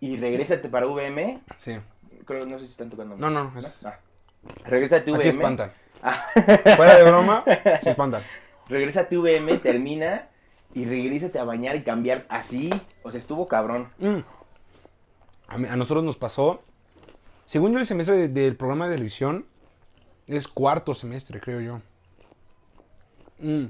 [0.00, 1.40] Y regrésate para VM.
[1.58, 1.76] Sí.
[2.24, 3.16] Creo, no sé si están tocando.
[3.16, 3.98] No, no, es- Ah.
[4.64, 5.20] Regrésate VM.
[5.20, 5.72] Aquí espantan.
[6.02, 6.24] Ah.
[6.76, 7.42] Fuera de broma,
[7.82, 8.22] se espantan.
[8.68, 10.28] Regresa a VM, termina
[10.74, 12.70] y regrésate a bañar y cambiar así.
[13.02, 13.88] O sea, estuvo cabrón.
[13.98, 14.18] Mm.
[15.48, 16.62] A, mí- a nosotros nos pasó.
[17.46, 19.46] Según yo, el semestre de- del programa de televisión
[20.26, 21.80] es cuarto semestre, creo yo.
[23.40, 23.66] Mm.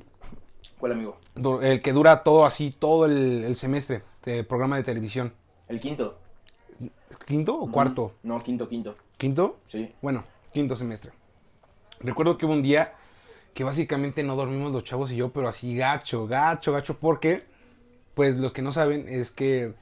[0.79, 1.19] ¿Cuál amigo?
[1.63, 5.33] El que dura todo así, todo el, el semestre de programa de televisión.
[5.69, 6.19] El quinto.
[7.27, 8.15] ¿Quinto o cuarto?
[8.23, 8.97] No, quinto, quinto.
[9.17, 9.59] ¿Quinto?
[9.67, 9.93] Sí.
[10.01, 11.13] Bueno, quinto semestre.
[12.01, 12.95] Recuerdo que hubo un día
[13.55, 17.45] que básicamente no dormimos los chavos y yo, pero así gacho, gacho, gacho, porque,
[18.15, 19.75] pues los que no saben es que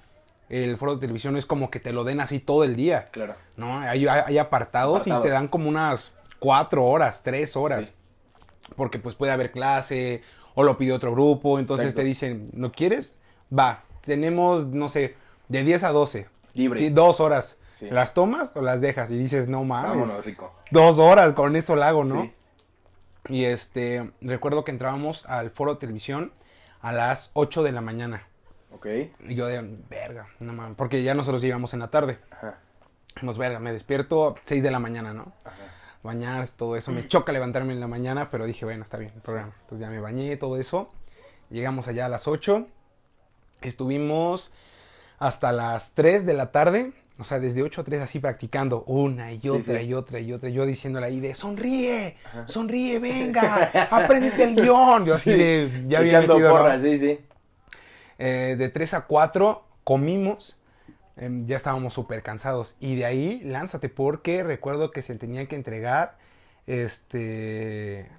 [0.49, 3.35] el foro de televisión es como que te lo den así todo el día, Claro.
[3.57, 3.81] ¿no?
[3.81, 7.93] Hay, hay apartados, y te dan como unas cuatro horas, tres horas, Sí.
[8.77, 10.23] porque pues puede haber clase
[10.55, 12.01] o lo pide otro grupo, entonces Exacto.
[12.01, 13.19] te dicen, ¿no quieres?
[13.57, 15.17] Va, tenemos, no sé,
[15.49, 16.29] de 10 a 12.
[16.55, 16.81] Libre.
[16.81, 17.59] Y Dos horas.
[17.75, 17.91] Sí.
[17.91, 19.11] ¿Las tomas o las dejas?
[19.11, 19.91] Y dices, no mames.
[19.91, 20.55] Vámonos, rico.
[20.71, 22.23] Dos horas, con eso la hago, ¿no?
[22.23, 22.33] Sí.
[23.29, 26.33] Y este, recuerdo que entrábamos al foro de televisión
[26.81, 28.27] a las 8 de la mañana.
[28.73, 28.87] Ok.
[29.29, 32.19] Y yo de, verga, no mames, porque ya nosotros íbamos en la tarde.
[32.31, 32.59] Ajá.
[33.23, 35.33] Nos verga, me despierto 6 de la mañana, ¿no?
[35.45, 35.57] Ajá.
[36.03, 36.93] Bañarse, todo eso.
[36.93, 39.53] Me choca levantarme en la mañana, pero dije, bueno, está bien, el programa.
[39.63, 40.91] Entonces ya me bañé, todo eso.
[41.51, 42.67] Llegamos allá a las 8.
[43.63, 44.53] Estuvimos
[45.19, 46.93] hasta las 3 de la tarde.
[47.19, 49.87] O sea, desde 8 a 3 así practicando una y otra sí.
[49.87, 50.51] y otra y otra.
[50.51, 55.07] Yo diciéndole ahí de, sonríe, sonríe, venga, apréndete el guion.
[55.07, 55.39] Yo así Sí.
[55.39, 56.59] de, ya había Echando metido, ¿no?
[56.59, 57.19] porras, sí, sí.
[58.19, 60.59] Eh, de 3 a 4 comimos,
[61.17, 62.77] em, ya estábamos súper cansados.
[62.81, 66.19] Y de ahí, lánzate, porque recuerdo que se tenía que entregar
[66.67, 68.11] este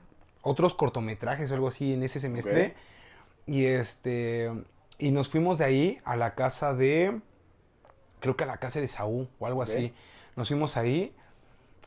[0.41, 2.73] otros cortometrajes o algo así en ese semestre.
[3.45, 4.51] Y este
[4.99, 7.19] y nos fuimos de ahí a la casa de
[8.19, 9.93] creo que a la casa de Saúl o algo así.
[10.36, 11.13] Nos fuimos ahí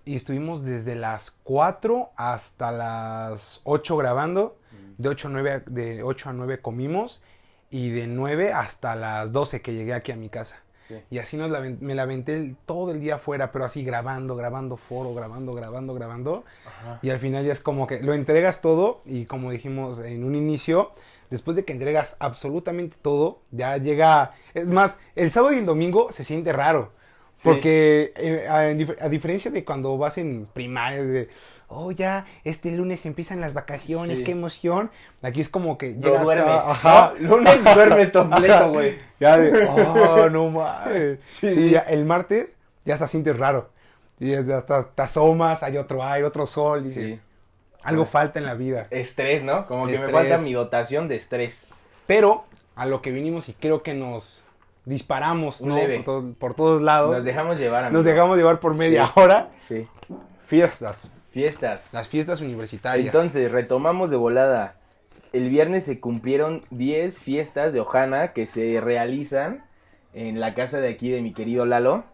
[0.05, 4.57] y estuvimos desde las 4 hasta las 8 grabando.
[4.99, 7.23] De 8 a 9, a- de 8 a 9 comimos
[7.71, 10.61] y de 9 hasta las 12 que llegué aquí a mi casa.
[10.89, 10.97] Sí.
[11.11, 14.77] Y así nos la, me la aventé todo el día afuera, pero así grabando, grabando
[14.77, 16.45] foro, grabando, grabando, grabando.
[16.67, 16.99] Ajá.
[17.03, 20.35] Y al final ya es como que lo entregas todo y como dijimos en un
[20.35, 20.91] inicio,
[21.31, 24.33] después de que entregas absolutamente todo, ya llega...
[24.55, 26.93] Es más, el sábado y el domingo se siente raro.
[27.33, 27.43] Sí.
[27.49, 31.29] Porque eh, a, dif- a diferencia de cuando vas en primaria, de,
[31.69, 34.25] oh ya, este lunes empiezan las vacaciones, Sí.
[34.25, 34.91] qué emoción.
[35.23, 36.55] Aquí es como que No llegas a- duermes.
[36.67, 37.13] ajá.
[37.21, 37.37] ¿no?
[37.37, 38.95] Lunes duermes completo, güey.
[39.21, 41.21] Ya de, oh, no mames.
[41.25, 42.49] Sí, Sí, ya el martes
[42.85, 43.71] ya se siente raro.
[44.19, 47.21] Y ya hasta te asomas, hay otro aire, otro sol, dices,
[47.83, 48.87] Algo falta en la vida.
[48.91, 49.67] Estrés, ¿no?
[49.67, 51.67] Como que me falta mi dotación de estrés.
[52.07, 52.45] Pero
[52.77, 54.45] a lo que vinimos y creo que nos
[54.85, 55.77] disparamos, ¿no?
[55.79, 57.15] Por, todos- por todos lados.
[57.15, 57.99] Nos dejamos llevar, amigo.
[57.99, 59.13] Nos dejamos llevar por media Sí.
[59.17, 59.51] hora.
[59.61, 59.89] Sí.
[60.47, 61.11] Fiestas.
[61.31, 61.89] Fiestas.
[61.93, 63.07] Las fiestas universitarias.
[63.07, 64.75] Entonces, retomamos de volada.
[65.33, 69.65] El viernes se cumplieron 10 fiestas de Ojana que se realizan
[70.13, 72.05] en la casa de aquí de mi querido Lalo.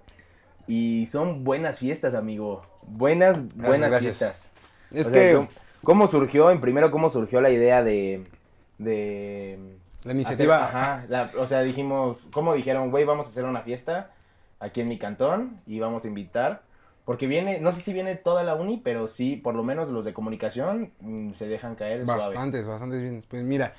[0.67, 2.63] Y son buenas fiestas, amigo.
[2.83, 4.17] Buenas, buenas gracias.
[4.19, 4.51] fiestas.
[4.93, 5.49] Es O sea, que ¿cómo,
[5.83, 6.51] cómo surgió?
[6.51, 8.25] En primero, ¿cómo surgió la idea de...
[8.79, 9.59] de
[10.05, 10.65] la iniciativa...
[10.65, 12.27] hacer- ajá, la- o sea, dijimos...
[12.33, 14.11] ¿Cómo dijeron, güey, vamos a hacer una fiesta
[14.61, 16.63] aquí en mi cantón y vamos a invitar?
[17.05, 20.05] Porque viene, no sé si viene toda la uni, pero sí, por lo menos los
[20.05, 22.21] de comunicación mm, se dejan caer suave.
[22.21, 23.23] Bastantes, bastantes bien.
[23.29, 23.75] Pues mira,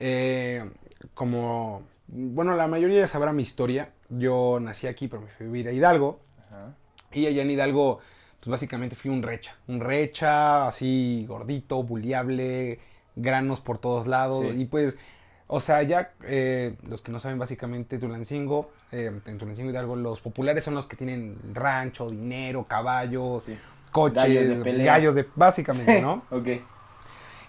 [0.00, 0.70] eh,
[1.12, 3.90] como, bueno, la mayoría ya sabrá mi historia.
[4.08, 6.20] Yo nací aquí, pero me fui a vivir a Hidalgo.
[6.46, 6.74] Ajá.
[7.12, 7.98] Y allá en Hidalgo,
[8.42, 9.54] pues básicamente fui un recha.
[9.68, 12.80] Un recha, así gordito, buleable,
[13.14, 14.44] granos por todos lados.
[14.50, 14.62] Sí.
[14.62, 14.98] Y pues,
[15.46, 20.20] o sea, ya eh, los que no saben, básicamente Tulancingo, eh, en Tulancingo Hidalgo, los
[20.20, 23.56] populares son los que tienen rancho, dinero, caballos, Sí.
[23.92, 24.86] coches, Gallos de pelea.
[24.94, 26.24] gallos de, básicamente, ¿no?
[26.30, 26.48] Ok.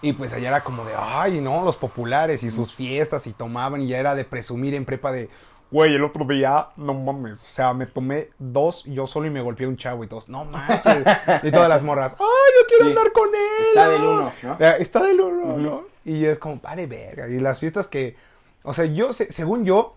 [0.02, 3.80] Y pues allá era como de, ay, no, los populares y sus fiestas y tomaban
[3.80, 5.30] y ya era de presumir en prepa de,
[5.74, 9.40] güey, el otro día, no mames, o sea, me tomé dos yo solo y me
[9.42, 11.02] golpeé un chavo y todos, no manches.
[11.42, 12.26] y todas las morras, ay,
[12.60, 12.90] yo quiero Sí.
[12.90, 13.66] andar con él.
[13.68, 13.88] Está ah".
[13.88, 14.56] del uno, ¿no?
[14.60, 15.56] Eh, Está del uno.
[15.56, 15.84] ¿no?
[16.04, 17.28] Y es como, vale, verga.
[17.28, 18.14] Y las fiestas que,
[18.62, 19.96] o sea, yo, se- según yo,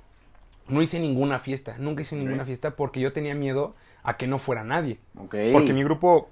[0.67, 4.39] no hice ninguna fiesta, nunca hice ninguna fiesta porque yo tenía miedo a que no
[4.39, 4.97] fuera nadie.
[5.15, 5.35] Ok.
[5.53, 6.29] Porque mi grupo,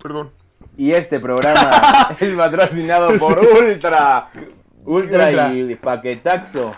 [0.00, 0.30] perdón,
[0.76, 1.70] Y este programa
[2.20, 4.30] es patrocinado por Ultra.
[4.84, 5.52] Ultra, Ultra.
[5.52, 6.74] y Paquetaxo.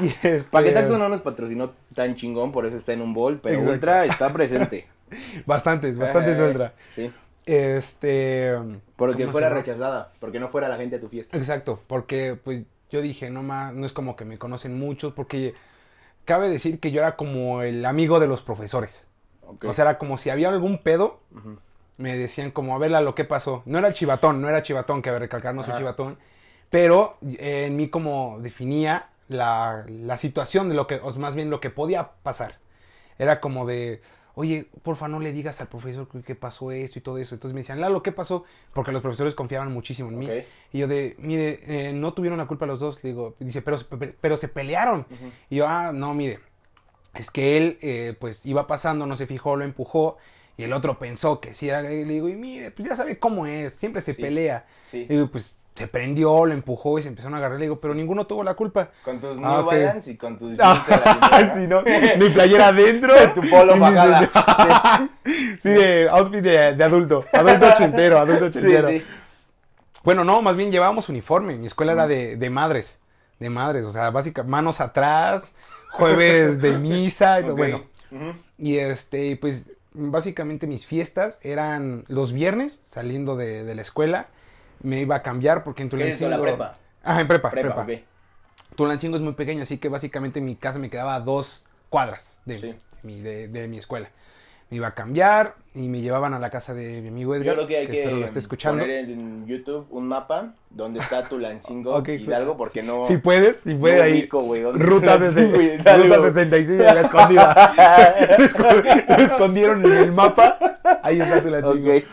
[0.00, 0.50] Y este...
[0.50, 3.74] Paquetaxo no nos patrocinó tan chingón, por eso está en un bol, pero Exacto.
[3.74, 4.86] Ultra está presente.
[5.46, 6.72] Bastantes, bastantes Eh, ultra.
[6.90, 7.12] Sí.
[7.44, 8.54] Este.
[8.96, 11.36] Porque ¿cómo fuera rechazada, porque no fuera la gente a tu fiesta.
[11.36, 15.54] Exacto, porque pues yo dije, no más, no es como que me conocen muchos, porque
[16.24, 19.06] cabe decir que yo era como el amigo de los profesores.
[19.64, 21.20] O sea, era como si había algún pedo,
[21.98, 23.62] me decían como, a ver, lo que pasó?
[23.66, 26.16] No era el chivatón, no era chivatón, que a ver, recalcar, no soy chivatón,
[26.70, 31.50] pero eh, en mí como definía la, la situación de lo que, o más bien
[31.50, 32.58] lo que podía pasar.
[33.18, 34.00] Era como de,
[34.34, 37.34] oye, porfa, no le digas al profesor que, pasó esto y todo eso.
[37.34, 38.44] Entonces me decían, Lalo, ¿qué pasó?
[38.72, 40.28] Porque los profesores confiaban muchísimo en mí.
[40.72, 43.02] Y yo de, mire, eh, no tuvieron la culpa los dos.
[43.04, 43.78] Le digo, dice, pero,
[44.20, 45.06] pero, se pelearon.
[45.50, 46.40] Y yo, ah, no, mire,
[47.14, 50.16] es que él, eh, pues, iba pasando, no se fijó, lo empujó,
[50.56, 52.04] y el otro pensó que sí era gay.
[52.04, 54.22] Le digo, y mire, pues ya sabe cómo es, siempre se Sí.
[54.22, 54.66] pelea.
[54.82, 55.06] Sí.
[55.08, 57.58] Le digo, pues, se prendió, lo empujó y se empezaron a agarrar.
[57.58, 58.90] Le digo, pero ninguno tuvo la culpa.
[59.04, 59.66] Con tus New Ah, ok.
[59.66, 61.54] Balance y con tus jeans a la cintura.
[61.54, 61.82] sí, ¿no?
[62.24, 63.14] Mi playera adentro.
[63.34, 65.08] Tu polo bajada.
[65.60, 67.24] Sí, de outfit de, de adulto.
[67.32, 68.88] Adulto ochentero, adulto Sí, ochentero.
[68.90, 69.04] sí.
[70.04, 71.56] Bueno, no, más bien llevábamos uniforme.
[71.56, 72.98] Mi escuela era de, de madres.
[73.38, 75.54] de madres, o sea, básicamente manos atrás,
[75.92, 77.82] jueves de misa, y bueno.
[78.58, 84.26] Y este, pues básicamente mis fiestas eran los viernes saliendo de, de la escuela.
[84.82, 86.30] Me iba a cambiar porque en ¿Qué es Tulancingo...
[86.30, 86.74] la prepa?
[87.04, 88.00] Ah, en prepa, Prepa, prepa.
[88.02, 88.74] ok.
[88.76, 92.58] Tulancingo es muy pequeño, así que básicamente mi casa me quedaba a dos cuadras de,
[92.58, 92.74] Sí.
[93.02, 94.08] mi, de, de mi escuela.
[94.70, 97.54] Me iba a cambiar y me llevaban a la casa de mi amigo Yo Edgar,
[97.56, 98.82] creo que hay que, espero lo esté escuchando.
[98.82, 103.04] poner en YouTube un mapa donde está Tulancingo, Ok, Hidalgo, porque no...
[103.04, 104.26] Si puedes, si no puede ahí.
[104.30, 106.04] dónde Ruta, está Tulancingo, 60, Hidalgo.
[106.16, 107.74] ruta 66 de la escondida.
[108.38, 110.58] lo, esco- lo escondieron en el mapa.
[111.02, 111.92] Ahí está Tulancingo.
[111.94, 112.04] Ok.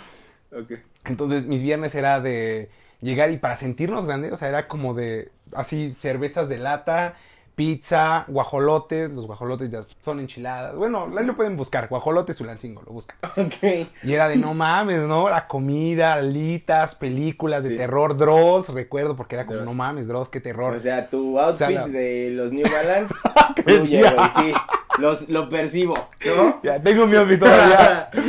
[0.64, 0.72] Ok.
[1.10, 2.70] Entonces, mis viernes era de
[3.02, 7.16] llegar y para sentirnos grandes, o sea, era como de así cervezas de lata,
[7.56, 10.78] pizza, guajolotes, los guajolotes ya son enchiladas.
[10.78, 13.18] Bueno, ahí lo pueden buscar, guajolotes Tulancingo, lo buscan.
[13.36, 13.88] Ok.
[14.04, 15.30] Y era de no mames, ¿no?
[15.30, 17.76] La comida, alitas, películas de Sí.
[17.78, 19.66] terror, Dross, recuerdo porque era como Dross.
[19.70, 20.74] no mames, Dross, qué terror.
[20.76, 23.14] O sea, tu outfit sea, la- de los New Balance
[23.56, 24.12] Crecía.
[24.12, 24.54] fluye, güey, sí.
[24.98, 25.96] Los, lo percibo,
[26.26, 26.60] ¿no?
[26.64, 28.10] Ya, tengo mi outfit todavía.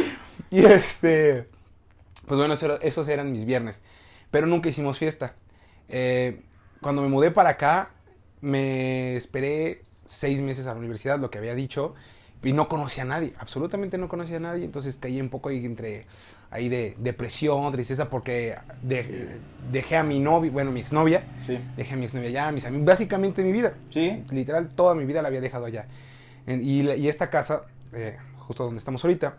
[0.53, 1.47] Y este.
[2.31, 3.83] Pues bueno, eso era- esos eran mis viernes.
[4.31, 5.35] Pero nunca hicimos fiesta.
[5.89, 6.43] Eh,
[6.81, 7.91] cuando me mudé para acá,
[8.41, 11.97] me esperé seis meses a la universidad, lo que había dicho.
[12.45, 14.65] Y no conocía a nadie, absolutamente no conocía a nadie.
[14.65, 16.07] Entonces caí un poco ahí entre
[16.53, 19.41] ahí de depresión, tristeza, porque de-
[19.73, 21.59] dejé a mi novia, bueno, mi exnovia, Sí.
[21.77, 23.75] dejé a mi exnovia allá, mis amigos, básicamente mi vida.
[23.89, 24.23] Sí.
[24.31, 25.87] Literal, toda mi vida la había dejado allá.
[26.47, 27.63] En- y, la- y esta casa,
[27.93, 29.39] eh, justo donde estamos ahorita,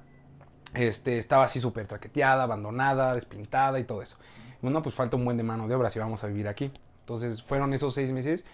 [0.74, 4.18] este, estaba así súper traqueteada, abandonada, despintada y todo eso.
[4.62, 6.72] Bueno, pues falta un buen de mano de obra si vamos a vivir aquí.
[7.02, 8.46] Entonces fueron esos seis meses.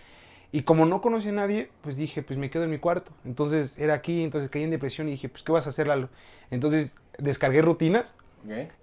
[0.52, 3.12] Y como no conocí a nadie, pues dije, pues me quedo en mi cuarto.
[3.26, 6.08] Entonces era aquí, entonces caí en depresión y dije, pues ¿qué vas a hacer, Lalo?
[6.52, 8.16] Entonces descargué rutinas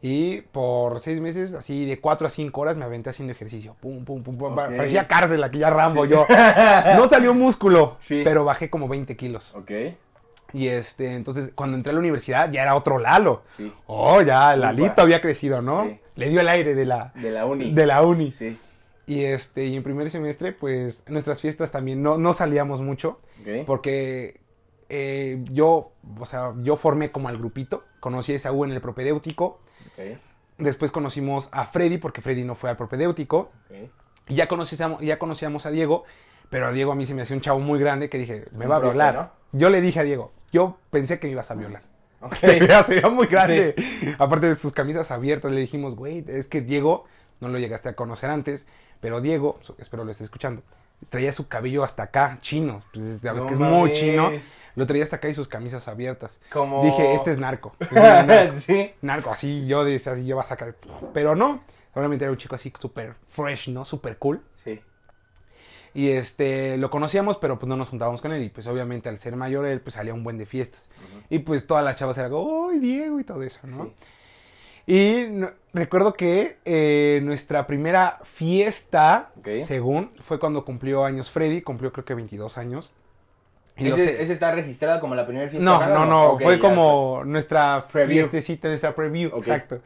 [0.02, 3.76] y por seis meses, así de cuatro a cinco horas, me aventé haciendo ejercicio.
[3.80, 4.54] Pum, pum, pum, pum.
[4.54, 6.26] Parecía cárcel, aquí ya Rambo yo.
[6.96, 8.20] No salió músculo, Sí.
[8.24, 9.54] pero bajé como 20 kilos.
[9.54, 9.70] Ok.
[10.54, 13.42] Y este, entonces, cuando entré a la universidad, ya era otro Lalo.
[13.56, 13.72] Sí.
[13.86, 14.56] Oh, ya.
[14.56, 15.84] Lalito había crecido, ¿no?
[15.84, 15.98] Sí.
[16.14, 17.72] Le dio el aire de la, De la uni.
[17.72, 18.30] de la uni.
[18.30, 18.56] Sí.
[19.06, 23.20] Y este, y en primer semestre, pues, nuestras fiestas también no, no salíamos mucho.
[23.66, 24.40] Porque
[24.88, 27.82] eh, yo, o sea, yo formé como al grupito.
[28.00, 29.58] Conocí a Esaú en el propedéutico.
[30.56, 33.50] Después conocimos a Freddy, porque Freddy no fue al propedéutico.
[34.28, 36.04] Y ya conocíamos, ya conocíamos a Diego,
[36.48, 38.66] pero a Diego a mí se me hacía un chavo muy grande que dije, me
[38.66, 39.12] va a.
[39.12, 39.30] ¿no?
[39.52, 41.82] Yo le dije a Diego, yo pensé que me ibas a violar.
[42.20, 42.34] Ok.
[42.40, 43.74] Se veía, se veía muy grande.
[44.18, 47.04] Aparte de sus camisas abiertas, le dijimos, güey, es que Diego,
[47.40, 48.66] no lo llegaste a conocer antes,
[49.00, 50.62] pero Diego, espero lo esté escuchando,
[51.10, 52.82] traía su cabello hasta acá, chino.
[52.94, 54.30] Pues sabes No que es muy chino.
[54.76, 56.38] Lo traía hasta acá y sus camisas abiertas.
[56.50, 56.84] Como...
[56.84, 57.74] Dije, este es narco.
[57.80, 58.54] este es narco.
[58.60, 58.92] sí.
[59.02, 60.76] narco, así yo decía, así yo va a sacar.
[61.12, 61.62] Pero no,
[61.94, 63.84] obviamente era un chico así súper fresh, ¿no?
[63.84, 64.40] Súper cool.
[64.62, 64.80] Sí.
[65.94, 68.42] Y este, lo conocíamos, pero pues no nos juntábamos con él.
[68.42, 70.88] Y pues obviamente al ser mayor, él pues salía un buen de fiestas.
[71.30, 73.20] Y pues todas las chavas eran como, ¡ay, Diego!
[73.20, 73.84] y todo eso, ¿no?
[73.84, 73.92] Sí.
[74.86, 79.30] Y no- recuerdo que eh, nuestra primera fiesta,
[79.64, 82.90] según, fue cuando cumplió años Freddy, cumplió creo que 22 años.
[83.76, 85.64] Y ¿Ese, sé- ese está registrado como la primera fiesta?
[85.64, 88.18] no, rara, no, no, Ok, fue como nuestra Preview.
[88.28, 89.80] fiestecita, nuestra preview, exacto.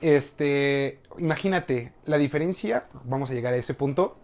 [0.00, 4.16] Este, imagínate, la diferencia, vamos a llegar a ese punto,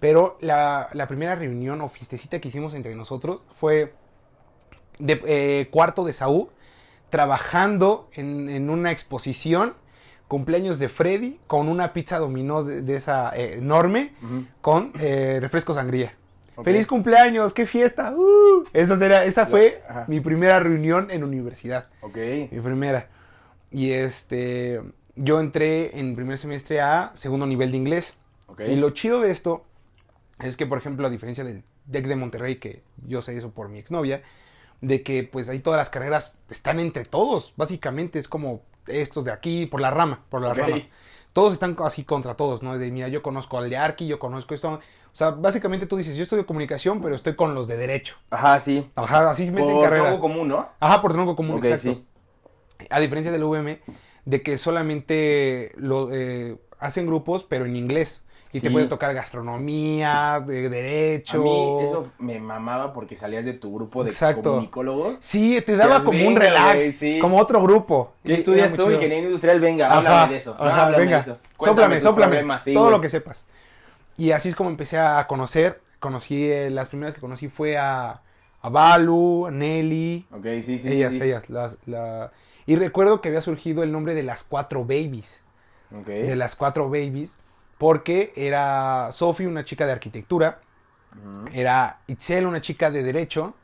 [0.00, 3.94] pero la, la primera reunión o fiestecita que hicimos entre nosotros fue
[4.98, 6.48] de eh, cuarto de Saúl,
[7.10, 9.74] trabajando en, en una exposición,
[10.28, 14.14] cumpleaños de Freddy, con una pizza dominó de, de esa eh, enorme,
[14.60, 16.14] con eh, refresco sangría.
[16.62, 17.54] ¡Feliz cumpleaños!
[17.54, 18.12] ¡Qué fiesta!
[18.14, 18.64] ¡Uh!
[18.74, 20.04] Esa, será, esa fue Ajá.
[20.08, 21.88] mi primera reunión en universidad.
[22.02, 22.16] Ok.
[22.50, 23.08] Mi primera.
[23.70, 24.82] Y este,
[25.16, 28.18] yo entré en primer semestre a segundo nivel de inglés.
[28.46, 28.60] Ok.
[28.68, 29.64] Y lo chido de esto
[30.42, 33.68] es que, por ejemplo, a diferencia del DEC de Monterrey, que yo sé eso por
[33.68, 34.22] mi exnovia,
[34.80, 37.52] de que pues ahí todas las carreras están entre todos.
[37.56, 40.58] Básicamente es como estos de aquí, por la rama, por las Ok.
[40.58, 40.86] ramas.
[41.32, 42.76] Todos están así contra todos, ¿no?
[42.76, 44.68] De, mira, yo conozco al de Arqui, yo conozco esto.
[44.72, 48.16] O sea, básicamente tú dices, yo estudio comunicación, pero estoy con los de derecho.
[48.30, 48.90] Ajá, sí.
[48.96, 50.06] Ajá, así se meten Por carreras.
[50.06, 50.68] tronco común, ¿no?
[50.80, 51.92] Ajá, por tronco común, exacto.
[51.92, 52.06] sí.
[52.88, 53.78] A diferencia del UVM,
[54.24, 58.24] de que solamente lo eh, hacen grupos, pero en inglés.
[58.52, 61.40] Y te puede tocar gastronomía, de derecho.
[61.40, 64.50] A mí eso me mamaba porque salías de tu grupo de Exacto.
[64.50, 65.16] comunicólogos.
[65.20, 67.18] Sí, te daba como un "Venga, relax, güey, sí".
[67.20, 68.12] como otro grupo.
[68.24, 68.90] ¿Qué estudias tú?
[68.90, 70.56] Ingeniería industrial, venga, Ajá, háblame de eso.
[70.58, 71.16] No, ajá, háblame venga.
[71.18, 71.38] de eso.
[71.56, 72.58] Cuéntame Sóplame, sóplame.
[72.58, 73.46] sí, todo lo que sepas.
[74.16, 75.80] Y así es como empecé a conocer.
[76.00, 78.20] Conocí, eh, las primeras que conocí fue a,
[78.62, 80.26] a Balu, a Nelly.
[80.32, 80.92] Ok, sí, sí.
[80.92, 81.48] ellas, ellas.
[81.50, 82.32] Las, la...
[82.66, 85.40] Y recuerdo que había surgido el nombre de las cuatro babies.
[85.92, 86.06] Ok.
[86.06, 87.36] de las cuatro babies,
[87.80, 90.60] porque era Sophie, una chica de arquitectura,
[91.54, 93.54] Era Itzel, una chica de derecho,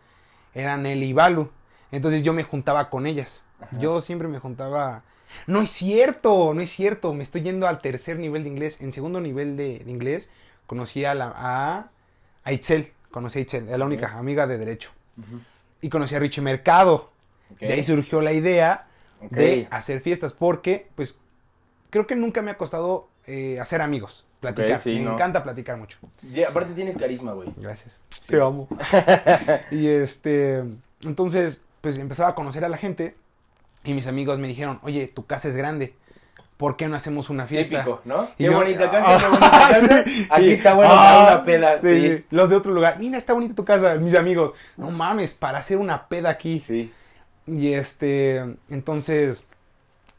[0.54, 1.50] era Nelly y Balu.
[1.92, 3.44] Entonces yo me juntaba con ellas.
[3.78, 5.02] Yo siempre me juntaba...
[5.46, 7.12] No es cierto, no es cierto.
[7.12, 8.80] Me estoy yendo al tercer nivel de inglés.
[8.80, 10.30] En segundo nivel de, de inglés
[10.66, 11.90] conocí a, la, a,
[12.42, 12.94] a Itzel.
[13.10, 14.92] Conocí a Itzel, era la única amiga de derecho.
[15.82, 17.10] Y conocí a Richie Mercado.
[17.60, 18.86] De ahí surgió la idea
[19.30, 21.20] de hacer fiestas porque, pues,
[21.90, 24.80] creo que nunca me ha costado eh, hacer amigos, platicar.
[24.80, 25.14] Sí, me no.
[25.14, 25.98] encanta platicar mucho.
[26.22, 27.48] Y aparte tienes carisma, güey.
[27.56, 28.00] Gracias.
[28.26, 28.68] Te amo.
[29.70, 30.62] y este,
[31.02, 33.14] entonces, pues empezaba a conocer a la gente
[33.84, 35.94] y mis amigos me dijeron, oye, tu casa es grande,
[36.56, 37.78] ¿por qué no hacemos una fiesta?
[37.84, 38.24] Típico, ¿no?
[38.38, 40.04] Y Qué yo- bonita casa, Ah, qué bonita casa.
[40.04, 40.52] sí, Aquí sí.
[40.52, 42.24] está bueno Ah, para una peda, sí.
[42.30, 45.78] Los de otro lugar, mira, está bonita tu casa, mis amigos, no mames, para hacer
[45.78, 46.58] una peda aquí.
[46.58, 46.92] Sí.
[47.46, 48.38] Y este,
[48.70, 49.46] entonces,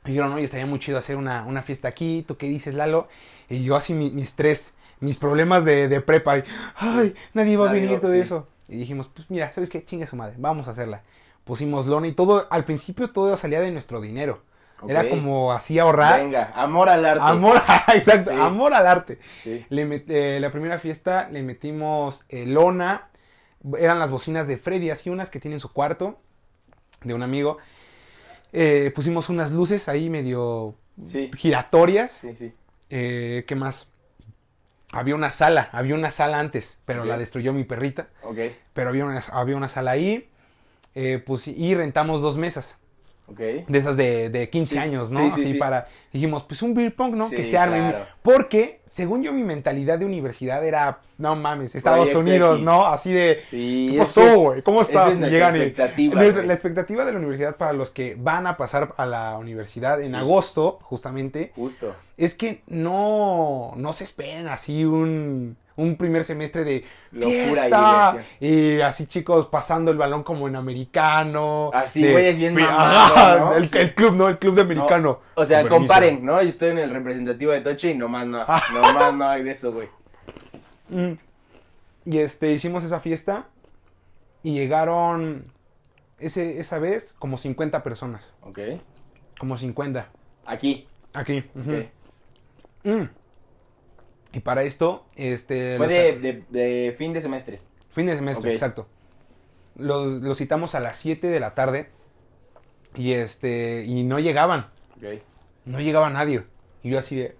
[0.08, 3.08] dijeron, oye, estaría muy chido hacer una, una fiesta aquí, ¿tú qué dices, Lalo?
[3.49, 6.43] Y yo así mi- mis tres, mis problemas de, de prepa, y,
[6.78, 8.20] ay, nadie va a venir, va- todo sí.
[8.20, 8.47] eso.
[8.68, 9.84] Y dijimos, pues mira, ¿sabes qué?
[9.86, 11.03] Chingue su madre, vamos a hacerla.
[11.45, 14.41] Pusimos lona y todo, al principio todo salía de nuestro dinero.
[14.88, 16.20] Era como así ahorrar.
[16.20, 17.24] Venga, amor al arte.
[17.24, 17.55] Amor,
[17.95, 18.38] exacto, Sí.
[18.39, 19.18] amor al arte.
[19.43, 19.66] Sí.
[19.70, 23.08] Le met- eh, la primera fiesta le metimos eh, lona,
[23.80, 26.20] eran las bocinas de Freddy, así unas que tiene en su cuarto,
[27.03, 27.58] de un amigo.
[28.53, 30.75] Eh, pusimos unas luces ahí medio
[31.05, 31.29] Sí.
[31.35, 32.11] giratorias.
[32.11, 32.53] Sí, sí.
[32.89, 33.89] Eh, ¿Qué más?
[34.91, 38.07] Había una sala, había una sala antes, pero la destruyó mi perrita.
[38.23, 38.37] Ok.
[38.73, 40.29] Pero había una, había una sala ahí.
[40.95, 42.79] eh, pues, y rentamos dos mesas.
[43.28, 45.19] De esas de, de 15 Sí, años, ¿no?
[45.19, 45.57] sí, sí, Así sí.
[45.59, 45.88] para.
[46.13, 47.30] Dijimos, pues un beer pong, ¿no?
[47.30, 47.89] Que se arme.
[47.91, 48.05] claro.
[48.21, 52.65] Porque, según yo, mi mentalidad de universidad era, no mames, Estados Unidos, X.
[52.65, 52.86] ¿no?
[52.88, 53.41] Así de.
[53.47, 53.89] Sí.
[53.91, 54.61] ¿Qué es pasó, que güey?
[54.61, 55.13] ¿Cómo estás?
[55.13, 56.45] es Llegan y- expectativa, güey.
[56.47, 60.15] la expectativa de la universidad para los que van a pasar a la universidad en
[60.15, 61.93] agosto, justamente, Justo.
[62.15, 68.82] es que no, no se esperen así un, un primer semestre de Locura y y,
[68.82, 71.71] así chicos pasando el balón como en americano.
[71.73, 73.53] Así, de- güeyes bien ¿no?
[73.55, 73.78] el, Sí.
[73.78, 74.28] el club, ¿no?
[74.28, 75.19] El club de americano.
[75.36, 76.41] O sea, Con comparen, ¿no?
[76.41, 78.39] Yo estoy en el representativo de Toche y nomás no.
[78.73, 79.88] Nomás no hay de eso, güey.
[80.89, 81.13] Mm.
[82.05, 83.45] Y este, hicimos esa fiesta
[84.41, 85.45] y llegaron
[86.19, 88.34] ese, esa vez como 50 personas.
[88.41, 88.59] Ok.
[89.38, 90.07] Como 50.
[90.45, 90.88] Aquí.
[91.13, 91.43] Aquí.
[92.84, 93.09] Mm.
[94.34, 95.78] Y para esto, este...
[95.78, 97.59] Fue de, de, de fin de semestre.
[97.93, 98.88] Fin de semestre, exacto.
[99.75, 101.89] Los, los citamos a las 7 de la tarde
[102.95, 104.67] y este y no llegaban,
[104.97, 105.21] Ok.
[105.65, 106.43] no llegaba nadie.
[106.84, 107.36] Y yo así de,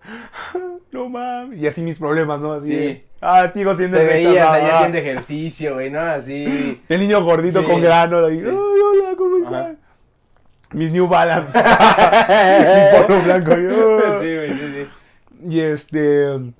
[0.92, 2.54] no mames, y así mis problemas, ¿no?
[2.54, 2.76] Así Sí.
[2.76, 6.00] de, ah, sigo siendo Te veías allá haciendo ejercicio, güey, ¿no?
[6.00, 6.80] Así.
[6.90, 7.66] El niño gordito Sí.
[7.66, 8.46] con grano, ahí, Sí.
[8.48, 9.70] ay, hola, ¿cómo Ajá.
[9.72, 9.78] estás?
[10.74, 11.58] Mis New Balance.
[11.60, 13.52] Mi polo blanco.
[13.52, 14.88] Sí, güey, sí, sí.
[15.50, 16.54] Y este.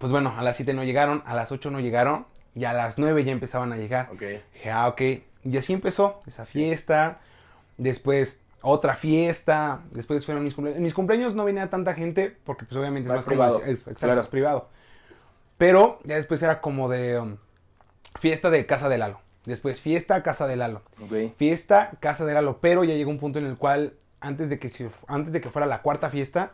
[0.00, 2.98] Pues bueno, a las 7 no llegaron, a las 8 no llegaron, y a las
[2.98, 4.08] 9 ya empezaban a llegar.
[4.10, 4.22] Ok.
[4.54, 5.00] Dije, ah, ok.
[5.44, 7.18] Y así empezó esa fiesta.
[7.76, 9.82] Después otra fiesta.
[9.90, 10.78] Después fueron mis cumpleaños.
[10.78, 13.58] En mis cumpleaños no venía tanta gente porque pues obviamente es Más privado.
[13.62, 14.20] es, exacto, Claro.
[14.22, 14.68] es privado.
[15.58, 17.36] Pero ya después era como de um,
[18.18, 19.20] fiesta de casa de Lalo.
[19.44, 20.82] Después fiesta casa de Lalo.
[21.02, 21.36] Ok.
[21.36, 22.58] Fiesta casa de Lalo.
[22.62, 24.70] Pero ya llegó un punto en el cual antes de que,
[25.06, 26.52] antes de que fuera la cuarta fiesta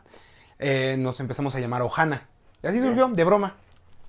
[0.59, 2.28] eh, nos empezamos a llamar Ojana.
[2.62, 3.54] Y así surgió de broma.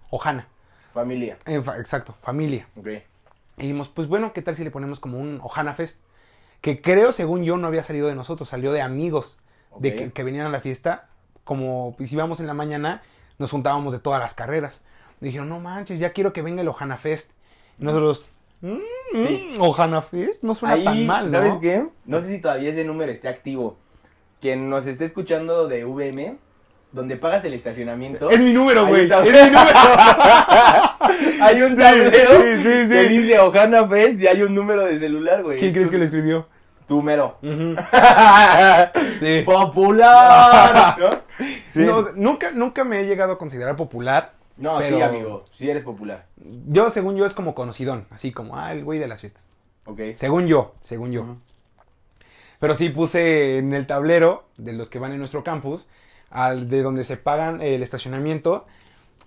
[0.10, 0.48] Ojana.
[0.94, 1.38] Familia.
[1.64, 2.68] Fa- exacto, familia.
[2.76, 2.88] Ok.
[3.58, 6.02] Y dijimos, pues bueno, ¿qué tal si le ponemos como un Ohana Fest?
[6.62, 9.40] Que creo, según yo, no había salido de nosotros, salió de amigos
[9.80, 9.96] de Ok.
[9.98, 11.10] que, que venían a la fiesta.
[11.44, 13.02] Como pues, íbamos en la mañana,
[13.38, 14.82] nos juntábamos de todas las carreras.
[15.20, 17.32] Dijeron, no manches, ya quiero que venga el Ohana Fest.
[17.80, 18.28] Y nosotros,
[18.62, 18.78] mm,
[19.12, 19.54] Sí.
[19.58, 21.32] mm, Ohana Fest, no suena tan mal, ¿no?
[21.32, 21.88] ¿sabes qué?
[22.06, 23.78] No sé si todavía ese número esté activo.
[24.42, 26.38] Quien nos esté escuchando de VM,
[26.98, 28.30] donde pagas el estacionamiento.
[28.30, 29.04] Es mi número, güey.
[29.04, 29.24] está.
[29.26, 29.80] Es mi número.
[31.42, 32.90] hay un Sí, tablero sí, sí, sí.
[32.90, 35.58] que dice Ojana Fest y hay un número de celular, güey.
[35.60, 36.48] ¿Quién Es crees que lo escribió?
[36.88, 37.38] Tu mero.
[39.20, 39.44] Sí.
[39.46, 40.96] Popular.
[41.00, 41.10] ¿No?
[41.68, 41.80] Sí.
[41.80, 44.34] No, o sea, nunca, nunca me he llegado a considerar popular.
[44.58, 45.46] No, sí, amigo.
[45.52, 46.26] Sí eres popular.
[46.68, 48.08] Yo, según yo, es como conocidón.
[48.10, 49.48] Así como, ah, el güey de las fiestas.
[49.86, 50.00] Ok.
[50.16, 51.38] Según yo, según yo.
[52.60, 55.90] Pero sí puse en el tablero de los que van en nuestro campus,
[56.30, 58.66] al de donde se pagan el estacionamiento,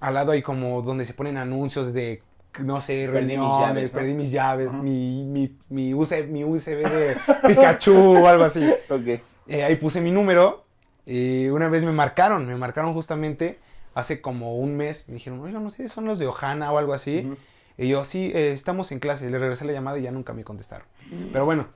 [0.01, 2.23] al lado hay como donde se ponen anuncios de,
[2.59, 3.99] no sé, Perdí mis llaves, ¿no?
[3.99, 8.69] perdí mis llaves, mi, mi, mi, USB, mi USB de Pikachu o algo así.
[8.89, 9.21] Ok.
[9.47, 10.65] Eh, ahí puse mi número
[11.07, 13.59] y una vez me marcaron, me marcaron justamente
[13.95, 15.09] hace como un mes.
[15.09, 17.25] Me dijeron, oiga, no sé, son los de Ojana o algo así.
[17.27, 17.37] Ujú.
[17.79, 19.29] Y yo, sí, eh, estamos en clase.
[19.31, 20.87] Le regresé la llamada y ya nunca me contestaron.
[21.33, 21.69] Pero bueno,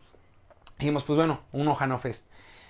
[0.79, 2.27] dijimos, pues bueno, un Ojana Fest.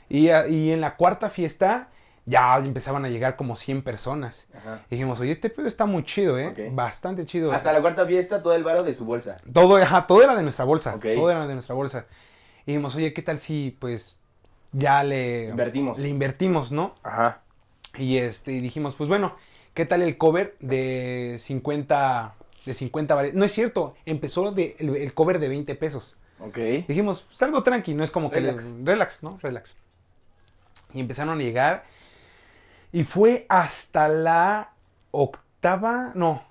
[0.09, 1.89] Y, y en la cuarta fiesta
[2.27, 4.47] ya empezaban a llegar como 100 personas.
[4.57, 4.83] Ajá.
[4.91, 6.71] Y dijimos, oye, este pedo está muy chido, ¿eh?
[6.73, 7.53] Bastante chido.
[7.53, 9.41] Hasta la cuarta fiesta, todo el varo de su bolsa.
[9.53, 10.99] Todo, ajá, todo era de nuestra bolsa.
[10.99, 12.07] Todo era de nuestra bolsa.
[12.67, 14.17] Y dijimos, oye, ¿qué tal si, pues,
[14.73, 15.49] ya le...
[15.51, 15.99] Invertimos.
[15.99, 16.95] Le invertimos, ¿no?
[17.03, 17.43] Ajá.
[17.99, 19.37] Y este, y dijimos, pues bueno,
[19.75, 24.97] ¿qué tal el cover de 50, de 50 bar- No es cierto, empezó de, el,
[24.97, 26.17] el cover de 20 pesos.
[26.41, 26.57] Ok.
[26.89, 28.41] Dijimos, pues algo tranqui, no es como que...
[28.41, 28.65] Relax.
[28.83, 29.39] relax, ¿no?
[29.43, 29.77] Relax.
[30.93, 31.85] Y empezaron a llegar.
[32.95, 34.71] Y fue hasta la
[35.11, 36.45] octava, no,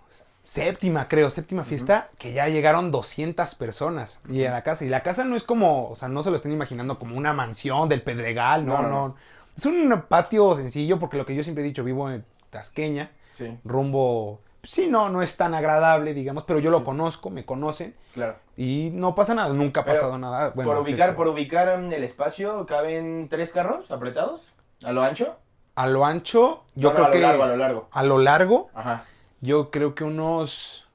[0.44, 4.20] séptima, creo, séptima fiesta, que ya llegaron 200 personas.
[4.30, 4.84] Y a la casa.
[4.84, 7.32] Y la casa no es como, o sea, no se lo estén imaginando como una
[7.32, 8.90] mansión del Pedregal, no, No, no.
[8.90, 9.16] no.
[9.56, 13.58] Es un patio sencillo, porque lo que yo siempre he dicho, vivo en Tasqueña, Sí,
[13.64, 14.42] rumbo...
[14.64, 18.36] Sí, no, no es tan agradable, digamos, pero yo lo conozco, me conocen claro.
[18.58, 20.50] y no pasa nada, nunca ha Pero, pasado nada.
[20.50, 24.52] Bueno, por ubicar, por ubicar el espacio, ¿caben tres carros apretados?
[24.84, 25.38] ¿A lo ancho?
[25.76, 27.20] A lo ancho, yo No, no, creo a lo que.
[27.22, 27.88] largo, a lo largo.
[27.92, 29.06] a lo largo, Ajá.
[29.42, 30.88] yo creo que unos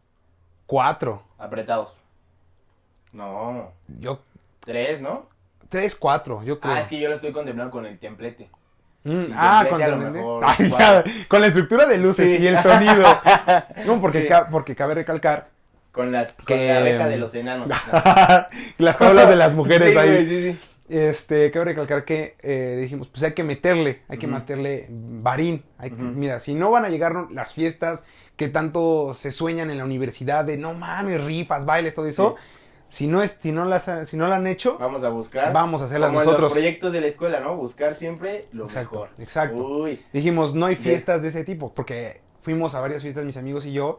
[0.66, 1.22] cuatro.
[1.38, 1.98] Apretados.
[3.12, 3.72] No.
[3.98, 4.20] Yo.
[4.60, 5.26] Tres, ¿no?
[5.68, 6.74] Tres, cuatro, yo creo.
[6.74, 8.48] Ah, es que yo lo estoy contemplando con el templete.
[9.04, 12.42] Mm, ah, con, lo mejor, Ay, ya, con la estructura de luces Sí.
[12.42, 13.04] y el sonido.
[13.86, 14.28] No, porque, Sí.
[14.28, 15.48] ca- porque cabe recalcar
[15.92, 17.68] Con la, con Que- la reja de los enanos.
[18.78, 20.60] las jaulas de las mujeres Sí, ahí.
[20.88, 25.62] Este, cabe recalcar que eh, dijimos, pues hay que meterle, hay que meterle varín.
[25.76, 25.96] Hay que-.
[25.96, 28.04] Mira, si no van a llegar las fiestas
[28.36, 32.36] que tanto se sueñan en la universidad de no mames, rifas, bailes, todo eso,
[32.88, 35.52] si no es, si no las, si no la han hecho, Vamos a buscar.
[35.52, 36.44] Vamos a hacerlas Como en nosotros.
[36.50, 37.56] los proyectos de la escuela, ¿no?
[37.56, 39.10] Buscar siempre lo Exacto, mejor.
[39.18, 39.62] exacto.
[39.62, 40.00] Uy.
[40.12, 43.72] dijimos, no hay fiestas de ese tipo, porque fuimos a varias fiestas mis amigos y
[43.72, 43.98] yo,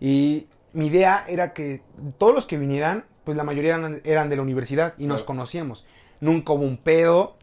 [0.00, 1.82] y mi idea era que
[2.16, 5.84] todos los que vinieran, pues la mayoría eran, eran de la universidad y nos conocíamos.
[6.22, 7.36] Nunca hubo un pedo,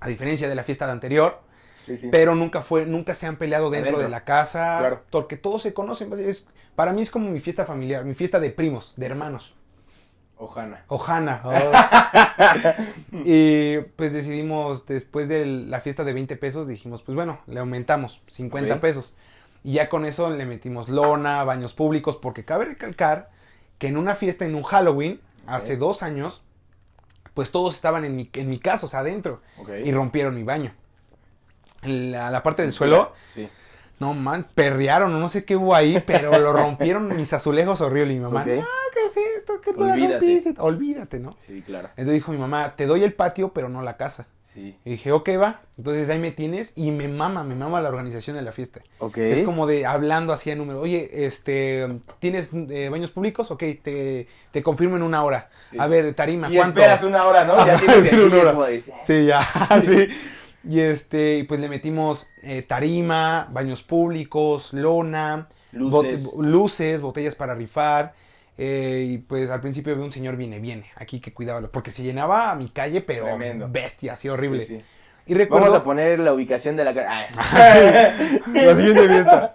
[0.00, 1.40] a diferencia de la fiesta de anterior,
[1.84, 2.08] Sí, sí.
[2.10, 4.04] pero nunca fue, nunca se han peleado dentro Adentro.
[4.04, 5.02] de la casa, Claro.
[5.10, 6.08] porque todos se conocen.
[6.08, 9.54] pues, es- para mí es como mi fiesta familiar, mi fiesta de primos, de hermanos.
[10.38, 10.84] Ojana.
[10.88, 11.40] Ojana.
[11.44, 13.12] oh.
[13.24, 18.22] y pues decidimos, después de la fiesta de 20 pesos, dijimos, pues bueno, le aumentamos
[18.26, 18.80] 50 Ok.
[18.80, 19.16] pesos.
[19.64, 23.30] Y ya con eso le metimos lona, baños públicos, porque cabe recalcar
[23.78, 26.44] que en una fiesta, en un Halloween, hace dos años,
[27.36, 29.42] pues todos estaban en mi, en mi casa, o sea, adentro,
[29.84, 30.72] y rompieron mi baño.
[31.82, 33.46] La, la parte del suelo, Sí.
[34.00, 38.14] no man, perrearon, no sé qué hubo ahí, pero lo rompieron mis azulejos horrible.
[38.14, 38.46] Y mi mamá, Ok.
[38.46, 38.64] no,
[38.94, 39.60] ¿qué es esto?
[39.60, 40.12] ¿Qué Olvídate.
[40.14, 40.54] rompiste?".
[40.58, 41.32] Olvídate, ¿no?
[41.38, 41.88] Sí, claro.
[41.90, 44.26] Entonces dijo mi mamá, te doy el patio, pero no la casa.
[44.56, 44.74] Sí.
[44.86, 45.60] Y dije, ok, va.
[45.76, 48.80] Entonces ahí me tienes y me mama, me mama la organización de la fiesta.
[49.00, 49.18] Ok.
[49.18, 50.80] Es como de hablando así a número.
[50.80, 51.86] Oye, este,
[52.20, 53.50] ¿tienes eh, baños públicos?
[53.50, 55.50] Ok, te, te confirmo en una hora.
[55.70, 55.76] Sí.
[55.78, 56.80] A ver, tarima, Y ¿cuánto?
[56.80, 57.66] esperas una hora, ¿no?
[57.66, 58.68] Ya tienes el una hora.
[58.68, 59.42] de- Sí, ya,
[59.84, 60.08] sí.
[60.68, 66.24] Y este, pues le metimos eh, tarima, baños públicos, lona, Luces.
[66.24, 68.14] bot- luces, botellas para rifar.
[68.58, 72.02] Eh, y pues al principio vi un señor viene, viene, aquí que cuidaba, porque se
[72.02, 73.68] llenaba a mi calle, pero Tremendo.
[73.70, 74.60] bestia, así horrible.
[74.60, 74.84] Sí, sí.
[75.28, 77.26] Y recuerdo Vamos a poner la ubicación de la casa.
[77.36, 78.10] Ah.
[78.54, 79.54] la siguiente fiesta.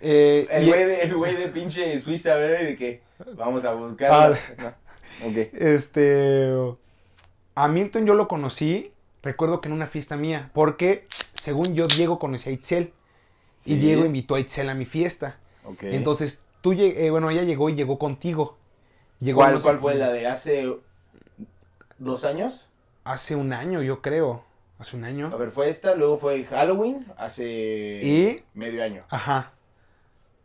[0.00, 2.64] Eh, El y- güey de, el güey de pinche Suiza, ¿verdad?
[2.64, 3.00] De que
[3.34, 4.10] vamos a buscar.
[4.12, 4.38] Ah.
[4.58, 4.72] No.
[5.52, 6.48] Este.
[7.56, 12.18] A Milton yo lo conocí, recuerdo que en una fiesta mía, porque según yo, Diego
[12.18, 12.92] conocía a Itzel.
[13.64, 13.74] Y.
[13.74, 15.36] Diego invitó a Itzel a mi fiesta.
[15.64, 15.82] Ok.
[15.82, 18.56] Entonces, tú, eh, bueno, ella llegó y llegó contigo.
[19.20, 20.74] Llegó ¿Cuál, fue la de hace
[21.98, 22.68] dos años?
[23.04, 24.44] Hace un año, yo creo.
[24.78, 25.36] Hace un A año.
[25.36, 29.04] ver, fue esta, luego fue Halloween, hace Y- medio año.
[29.10, 29.52] Ajá.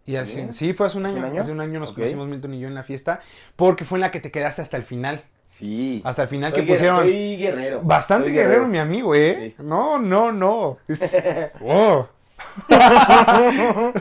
[0.06, 0.48] Y así, ¿Sí?
[0.52, 1.26] sí, fue hace un ¿Hace año.
[1.26, 1.42] un año?
[1.42, 1.96] Hace un año nos Ok.
[1.96, 3.22] conocimos Milton y yo en la fiesta.
[3.56, 5.24] Porque fue en la que te quedaste hasta el final.
[5.48, 6.02] Sí.
[6.04, 6.98] Hasta el final Soy que pusieron.
[7.00, 7.82] Soy guerrero.
[7.82, 9.54] Bastante Soy guerrero, mi amigo, ¿eh?
[9.58, 9.64] Sí.
[9.64, 10.78] No, no, no.
[10.88, 11.24] Es-
[11.62, 12.08] Oh.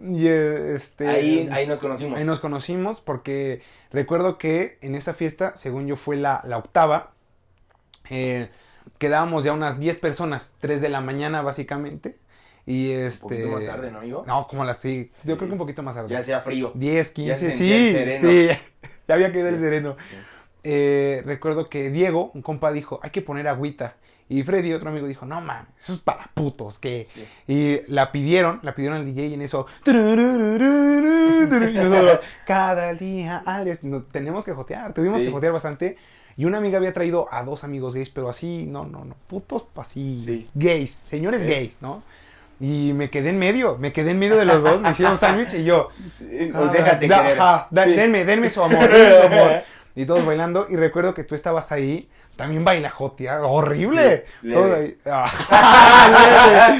[0.00, 1.08] y eh, este.
[1.08, 2.18] Ahí, ahí nos conocimos.
[2.18, 7.12] ahí nos conocimos porque recuerdo que en esa fiesta, según yo, fue la, la octava.
[8.10, 8.50] eh,
[8.98, 12.18] quedábamos ya unas 10 personas, 3 de la mañana básicamente.
[12.68, 13.22] Y Un este.
[13.22, 14.24] poquito más tarde, ¿no, amigo?
[14.26, 15.10] No, como las sí.
[15.14, 15.28] Sí.
[15.28, 16.08] Yo creo que un poquito más tarde.
[16.10, 16.72] Ya sea frío.
[16.74, 18.28] 10, Ya 15, sentía sí, el sereno.
[18.30, 18.60] sí.
[19.08, 19.60] Ya había el Sí.
[19.60, 19.96] sereno.
[20.10, 20.16] Sí.
[20.64, 23.94] Eh, recuerdo que Diego, un compa, dijo, hay que poner agüita.
[24.28, 27.06] Y Freddy, otro amigo, dijo, no mames, eso es para putos, que...
[27.14, 27.24] Sí.
[27.46, 29.66] Y la pidieron, la pidieron al DJ y en eso...
[29.86, 29.90] Y
[31.74, 35.26] nosotros, cada día, Alex, nos tenemos que jotear, tuvimos Sí.
[35.26, 35.96] que jotear bastante.
[36.36, 39.64] Y una amiga había traído a dos amigos gays, pero así, no, no, no, putos
[39.76, 40.46] así, Sí.
[40.54, 41.46] gays, señores Sí.
[41.46, 42.02] gays, ¿no?
[42.58, 45.54] Y me quedé en medio, me quedé en medio de los dos, me hicieron sándwich
[45.54, 45.88] y yo...
[46.06, 47.40] Sí, Ah, déjate da- querer.
[47.40, 49.52] ajá, da- denme, denme su amor, denme su amor.
[49.98, 50.66] Y todos bailando.
[50.68, 52.06] Y recuerdo que tú estabas ahí
[52.36, 54.24] También baila jotia, horrible.
[54.42, 54.98] Sí, leve.
[55.06, 56.78] Ah,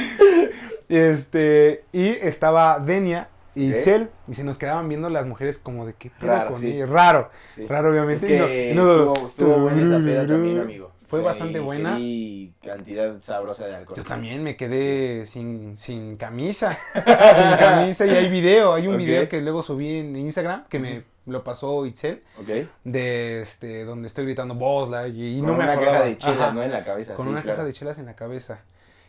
[0.89, 1.11] leve.
[1.11, 3.79] este, y estaba Denia y Ok.
[3.79, 6.85] Itzel, y se nos quedaban viendo las mujeres como de qué pedo Raro, con sí.
[6.85, 7.67] Raro, Sí.
[7.67, 8.37] raro obviamente.
[8.37, 10.93] Es que y no- no- estuvo, estuvo buena esa peda también, amigo.
[11.09, 11.97] Fue bastante buena.
[12.01, 13.97] Y cantidad sabrosa de alcohol.
[13.97, 16.77] Yo también me quedé sin, sin camisa.
[16.95, 18.75] sin camisa y hay video.
[18.75, 22.23] Hay un video que luego subí en Instagram que me lo pasó Itzel.
[22.41, 22.49] Ok.
[22.85, 25.93] De este, donde estoy gritando Bosla y, y Con no me una acordaba.
[25.99, 26.63] caja de chelas, Ajá, ¿no?
[26.63, 27.15] En la cabeza.
[27.15, 27.57] Con sí, una claro.
[27.57, 28.61] caja de chelas en la cabeza.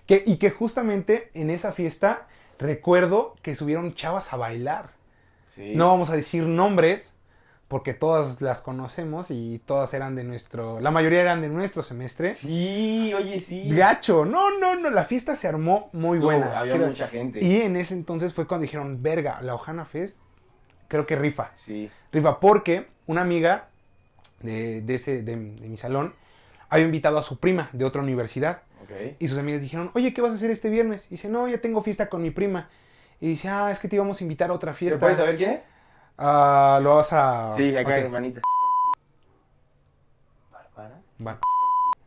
[0.06, 2.28] Que, y que justamente en esa fiesta
[2.60, 4.92] recuerdo que subieron chavas a bailar.
[5.50, 5.74] Sí.
[5.76, 7.14] No vamos a decir nombres
[7.68, 12.34] porque todas las conocemos y todas eran de nuestro, la mayoría eran de nuestro semestre.
[12.34, 13.70] Sí, oye, sí.
[13.76, 16.58] Gacho, no, no, no, la fiesta se armó muy Estuvo- buena.
[16.58, 17.44] Había Creo- mucha gente.
[17.44, 20.22] Y en ese entonces fue cuando dijeron, verga, la Ojana Fest,
[20.88, 21.52] creo que rifa.
[21.56, 21.92] Sí.
[22.18, 23.68] Rifa porque una amiga
[24.42, 26.14] de, de ese, de, de mi salón
[26.70, 28.62] había invitado a su prima de otra universidad.
[29.20, 31.08] Y sus amigas dijeron, oye, ¿qué vas a hacer este viernes?
[31.08, 32.70] Y dice, no, ya tengo fiesta con mi prima.
[33.20, 35.00] Y dice, ah, es que te íbamos a invitar a otra ¿Se fiesta.
[35.00, 35.68] puede saber quién es?
[36.18, 37.52] Ah, lo vas a...
[37.58, 37.98] Sí, acá, Ok.
[37.98, 38.42] hermanita.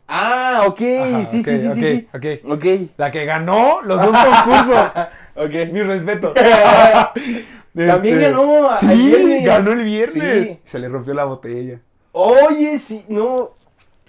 [0.08, 2.08] Ah, ok, Ajá, sí, sí, sí, ok, sí, sí.
[2.14, 2.52] ok.
[2.52, 2.64] Ok.
[2.96, 4.92] La que ganó los dos concursos.
[5.36, 5.52] Ok.
[5.72, 6.34] Mis respetos.
[7.74, 9.44] También Este, ganó Sí, viernes.
[9.44, 10.48] ganó el viernes.
[10.48, 10.60] Sí.
[10.64, 11.80] Se le rompió la botella.
[12.12, 13.50] Oye, sí, no.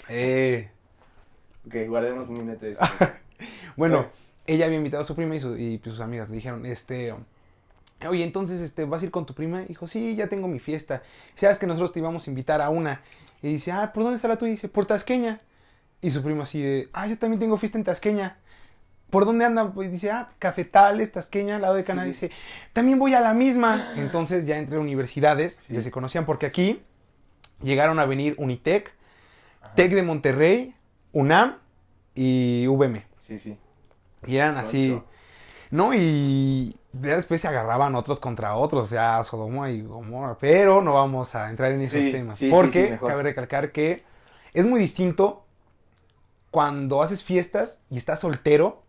[0.09, 0.69] Eh,
[1.67, 2.75] Ok, guardemos un minuto de
[3.77, 4.07] bueno,
[4.47, 7.13] ella había invitado a su prima y, su- y, pues, sus amigas le dijeron, este,
[8.09, 9.61] oye, entonces, este, ¿vas a ir con tu prima?
[9.61, 11.03] Dijo, sí, ya tengo mi fiesta.
[11.35, 13.01] Sabes que nosotros te íbamos a invitar a una.
[13.43, 14.49] Y dice, ah, ¿por dónde está la tuya?
[14.49, 15.39] Y dice, por Tasqueña.
[16.01, 18.37] Y su primo así de, ah, yo también tengo fiesta en Tasqueña.
[19.11, 19.73] ¿Por dónde andan?
[19.73, 22.05] Pues dice, ah, Cafetales, Tasqueña, al lado de Canadá.
[22.07, 22.13] sí.
[22.13, 22.31] Dice,
[22.73, 23.93] también voy a la misma.
[23.97, 25.73] Entonces ya entre universidades Sí.
[25.75, 26.81] ya se conocían porque aquí
[27.61, 28.93] llegaron a venir Unitec,
[29.75, 30.73] Tec de Monterrey,
[31.11, 31.57] UNAM
[32.15, 33.05] y VM.
[33.17, 33.57] Sí, sí.
[34.25, 34.99] Y eran así.
[35.69, 40.37] No, y ya después se agarraban otros contra otros, ya Sodoma y Gomorra.
[40.39, 42.39] Pero no vamos a entrar en esos Sí, temas.
[42.49, 44.03] porque cabe recalcar que
[44.53, 45.45] es muy distinto
[46.49, 48.83] cuando haces fiestas y estás soltero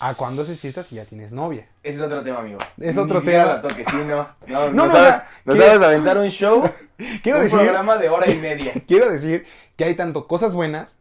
[0.00, 1.68] a cuando haces fiestas y ya tienes novia.
[1.82, 2.58] Ese es otro tema, amigo.
[2.78, 3.44] Es Ni otro tema.
[3.44, 4.26] la toques, sí, no.
[4.46, 6.62] No, No, no, no, sabes, no aventar un show,
[7.22, 8.72] Quiero un decir, programa de hora y media.
[8.88, 9.46] quiero decir
[9.76, 10.96] que hay tanto cosas buenas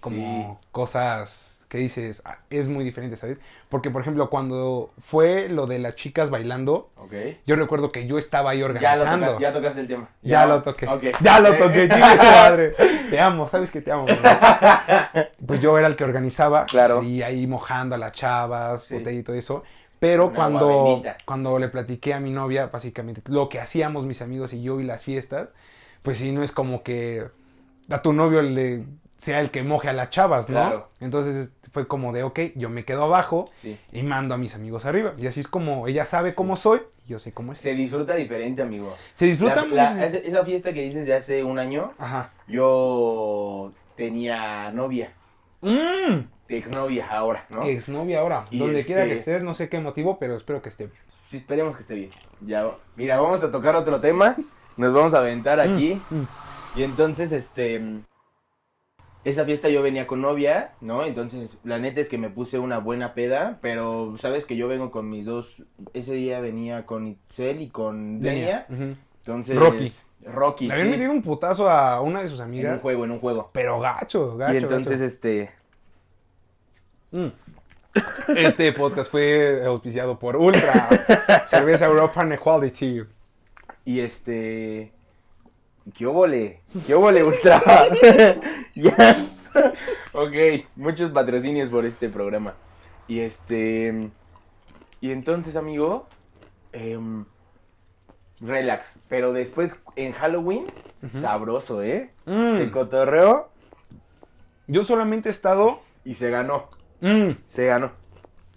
[0.00, 0.68] como Sí.
[0.72, 3.38] cosas que dices, "Ah, es muy diferente, ¿sabes?
[3.70, 6.90] Porque, por ejemplo, cuando fue lo de las chicas bailando,
[7.46, 9.24] yo recuerdo que yo estaba ahí Ya lo organizando.
[9.26, 10.08] tocaste, ya tocaste el tema.
[10.20, 10.86] Ya lo toqué.
[11.22, 12.74] Ya lo Eh, toqué, su madre.
[13.08, 14.04] Te amo, sabes que te amo.
[15.46, 16.66] Pues yo era el que organizaba.
[16.66, 17.02] Claro.
[17.02, 18.94] Y ahí mojando a las chavas, Sí.
[18.94, 19.62] botella y todo eso.
[19.98, 24.62] Pero cuando, cuando le platiqué a mi novia, básicamente, lo que hacíamos mis amigos y
[24.62, 25.48] yo y las fiestas,
[26.02, 27.24] pues sí, no es como que
[27.88, 28.84] a tu novio le
[29.22, 30.54] sea el que moje a las chavas, ¿no?
[30.60, 30.88] Claro.
[30.98, 33.78] Entonces fue como de, ok, yo me quedo abajo Sí.
[33.92, 35.14] y mando a mis amigos arriba.
[35.16, 37.58] Y así es como ella sabe cómo soy y yo sé cómo es.
[37.58, 38.96] Se disfruta diferente, amigo.
[39.14, 42.32] Se disfruta La- esa, fiesta que dices de hace un año, Ajá.
[42.48, 45.12] yo tenía novia,
[45.60, 46.26] Mm.
[46.48, 47.62] exnovia ahora, ¿no?
[47.62, 48.46] Exnovia ahora.
[48.50, 50.98] Y Donde quiera que este- estés, no sé qué motivo, pero espero que esté bien.
[51.22, 52.10] Sí, esperemos que esté bien.
[52.40, 54.34] Ya, mira, vamos a tocar otro tema.
[54.76, 56.00] Nos vamos a aventar aquí.
[56.10, 56.22] Mm.
[56.74, 58.02] Y entonces, este.
[59.24, 61.04] Esa fiesta yo venía con novia, ¿no?
[61.04, 64.90] Entonces, la neta es que me puse una buena peda, pero sabes que yo vengo
[64.90, 65.62] con mis dos.
[65.94, 68.66] Ese día venía con Itzel y con Denia.
[68.68, 69.56] Entonces.
[69.56, 69.92] Rocky.
[70.24, 70.66] Rocky.
[70.68, 72.74] Le habían sí, metido un putazo a una de sus En amigas.
[72.74, 73.50] un juego, en un juego.
[73.52, 74.54] Pero gacho, gacho.
[74.54, 75.04] y entonces, gacho.
[75.04, 75.50] este.
[77.12, 77.28] Mm.
[78.36, 80.88] Este podcast fue auspiciado por Ultra,
[81.46, 83.02] Cerveza European Equality.
[83.84, 84.92] Y este.
[85.94, 86.60] ¿Qué óvole?
[86.86, 87.62] ¿Qué óvole, Ultra?
[88.74, 89.16] ya.
[90.12, 92.54] ok, muchos patrocinios por este programa.
[93.08, 94.10] Y este.
[95.00, 96.06] Y entonces, amigo.
[96.72, 97.24] em,
[98.40, 98.98] relax.
[99.08, 100.66] Pero después, en Halloween,
[101.12, 102.10] sabroso, ¿eh?
[102.26, 102.56] Mm.
[102.56, 103.48] Se cotorreó
[104.68, 105.80] Yo solamente he estado.
[106.04, 106.68] y se ganó.
[107.00, 107.90] mm, Se ganó.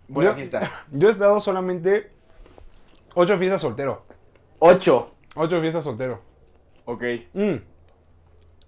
[0.08, 0.86] Buena yo, fiesta.
[0.92, 2.12] Yo he estado solamente.
[3.16, 4.04] Ocho fiestas soltero.
[4.60, 5.12] Ocho.
[5.36, 6.22] Ocho fiestas soltero.
[6.86, 7.04] Ok.
[7.34, 7.56] Mm.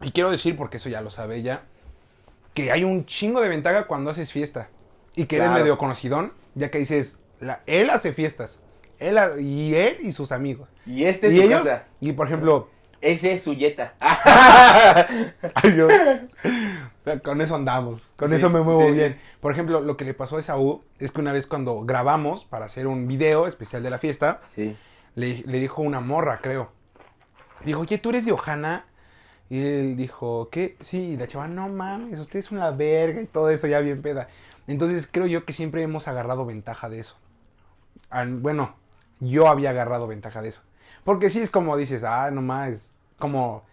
[0.02, 1.62] Y quiero decir, porque eso ya lo sabe ella,
[2.54, 4.70] que hay un chingo de ventaja cuando haces fiesta.
[5.16, 8.62] Y que eres medio conocidón, ya que dices, la- él hace fiestas.
[9.00, 10.70] Él y él y sus amigos.
[10.86, 11.86] Y este es y su ellos, casa.
[12.00, 12.70] y por ejemplo,
[13.02, 13.94] Ese es su yeta.
[14.00, 15.78] ay,
[17.24, 18.94] con eso andamos, con Sí, eso me muevo sí, sí.
[18.94, 19.20] bien.
[19.40, 22.66] Por ejemplo, lo que le pasó a Esaú es que una vez cuando grabamos para
[22.66, 24.76] hacer un video especial de la fiesta, sí.
[25.16, 26.72] le, le dijo una morra, creo.
[27.66, 28.86] Dijo, oye, ¿tú eres de Ojana?
[29.50, 30.76] Y él dijo, ¿qué?
[30.82, 34.02] Sí, y la chava, no mames, usted es una verga y todo eso, ya bien
[34.02, 34.28] peda.
[34.68, 37.18] Entonces creo yo que siempre hemos agarrado ventaja de eso.
[38.28, 38.76] Bueno,
[39.20, 40.64] yo había agarrado ventaja de eso.
[41.04, 43.64] Porque sí es como dices, ah, no más, como...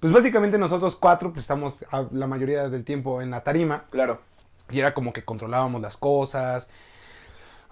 [0.00, 4.20] Pues básicamente nosotros cuatro pues estamos la mayoría del tiempo en la tarima Claro.
[4.70, 6.68] y era como que controlábamos las cosas.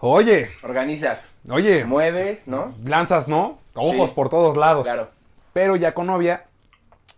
[0.01, 1.25] Oye, Organizas.
[1.51, 2.75] oye, Mueves, ¿no?
[2.85, 3.59] lanzas, ¿no?
[3.75, 4.14] Ojos Sí.
[4.14, 4.85] por todos lados.
[4.85, 5.09] Claro.
[5.59, 6.46] Pero ya con novia,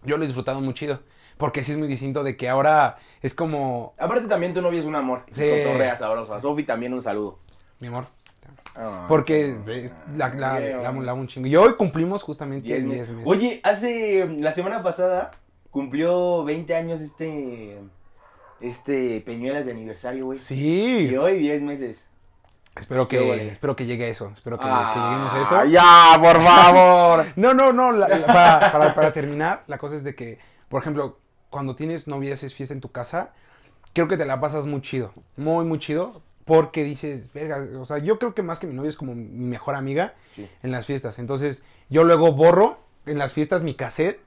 [0.03, 1.01] yo lo he disfrutado muy chido.
[1.37, 4.87] Porque sí es muy distinto de que ahora es como, Aparte también tu novia es
[4.87, 5.25] un amor.
[5.31, 5.43] Sí.
[5.63, 6.33] Cotorrea sabroso.
[6.33, 7.39] A Sofi también un saludo.
[7.81, 8.07] mi amor.
[9.09, 9.55] Porque
[10.17, 11.49] la, la, un chingo.
[11.49, 13.11] Y hoy cumplimos justamente 10 Diez meses.
[13.11, 13.27] meses.
[13.27, 15.33] Oye, hace la semana pasada
[15.71, 17.77] cumplió 20 años este
[18.63, 20.39] este Peñuelas de aniversario, güey.
[20.39, 21.09] Sí.
[21.11, 22.07] Y hoy 10 meses.
[22.77, 23.43] Espero que, bueno.
[23.43, 24.31] espero que llegue eso.
[24.33, 25.65] Espero que, Ah, que lleguemos a eso.
[25.71, 27.27] Ya, por favor.
[27.37, 27.93] No, no, no.
[27.93, 31.19] la- la- para, para- para terminar, la cosa es de que, por ejemplo,
[31.51, 33.31] cuando tienes novia y haces fiesta en tu casa,
[33.93, 35.13] creo que te la pasas muy chido.
[35.37, 36.23] Muy, muy chido.
[36.45, 39.25] Porque dices, verga, o sea, yo creo que más que mi novia es como mi
[39.47, 40.49] mejor amiga Sí.
[40.63, 41.19] en las fiestas.
[41.19, 44.21] Entonces, yo luego borro en las fiestas mi cassette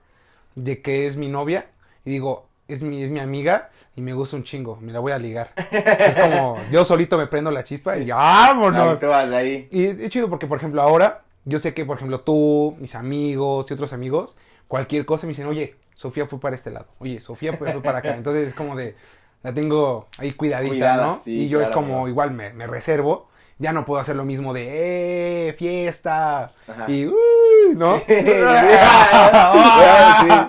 [0.56, 1.68] de que es mi novia
[2.06, 5.12] y digo, es mi, es mi amiga y me gusta un chingo, me la voy
[5.12, 5.52] a ligar.
[5.72, 9.00] es como, yo solito me prendo la chispa y Ahí vámonos.
[9.00, 9.68] te vas ahí.
[9.72, 12.96] Y es, es chido porque, por ejemplo, ahora, yo sé que, por ejemplo, tú, mis
[12.96, 14.36] amigos y otros amigos,
[14.68, 18.00] cualquier cosa me dicen, oye, Sofía fue para este lado, oye, Sofía fue, fue para
[18.00, 18.16] acá.
[18.16, 18.96] Entonces es como de,
[19.44, 21.20] la tengo ahí cuidadita, Cuidada, ¿no?
[21.24, 22.08] sí, y yo es claro, como, claro.
[22.10, 26.86] igual me, me reservo, ya no puedo hacer lo mismo de, eh, fiesta, Ajá.
[26.90, 28.02] y, uy, ¿no?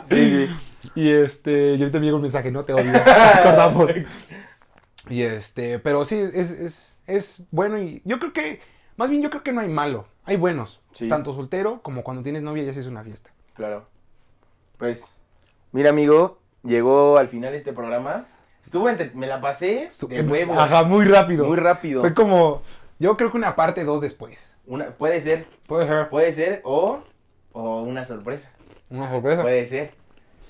[0.08, 0.54] Sí, sí, sí.
[0.94, 2.92] Y este, y ahorita me llega un mensaje, no te odio,
[3.34, 3.90] acordamos.
[5.08, 8.60] Y este, pero sí, es, es, es bueno y yo creo que,
[8.96, 11.08] más bien yo creo que no hay malo, hay buenos, Sí.
[11.08, 13.30] tanto soltero como cuando tienes novia y haces una fiesta.
[13.54, 13.86] Claro.
[14.78, 15.04] Pues,
[15.72, 18.26] mira, amigo, llegó al final este programa.
[18.64, 19.10] Estuvo entre...
[19.14, 20.56] Me la pasé de huevos.
[20.58, 21.44] Ajá, muy rápido.
[21.46, 22.00] Muy rápido.
[22.00, 22.62] Fue como,
[22.98, 24.56] yo creo que una parte dos después.
[24.66, 26.08] Una, puede ser, Puede ser.
[26.08, 27.02] puede ser, o,
[27.52, 28.52] o una sorpresa.
[28.88, 29.42] Una sorpresa.
[29.42, 29.92] Puede ser,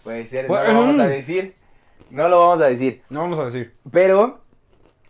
[0.05, 0.44] puede ser.
[0.44, 1.55] No Puede- lo vamos a decir.
[2.11, 3.02] No lo vamos a decir.
[3.11, 3.74] No vamos a decir.
[3.90, 4.40] Pero,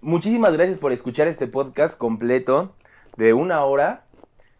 [0.00, 2.74] muchísimas gracias por escuchar este podcast completo
[3.16, 4.04] de una hora.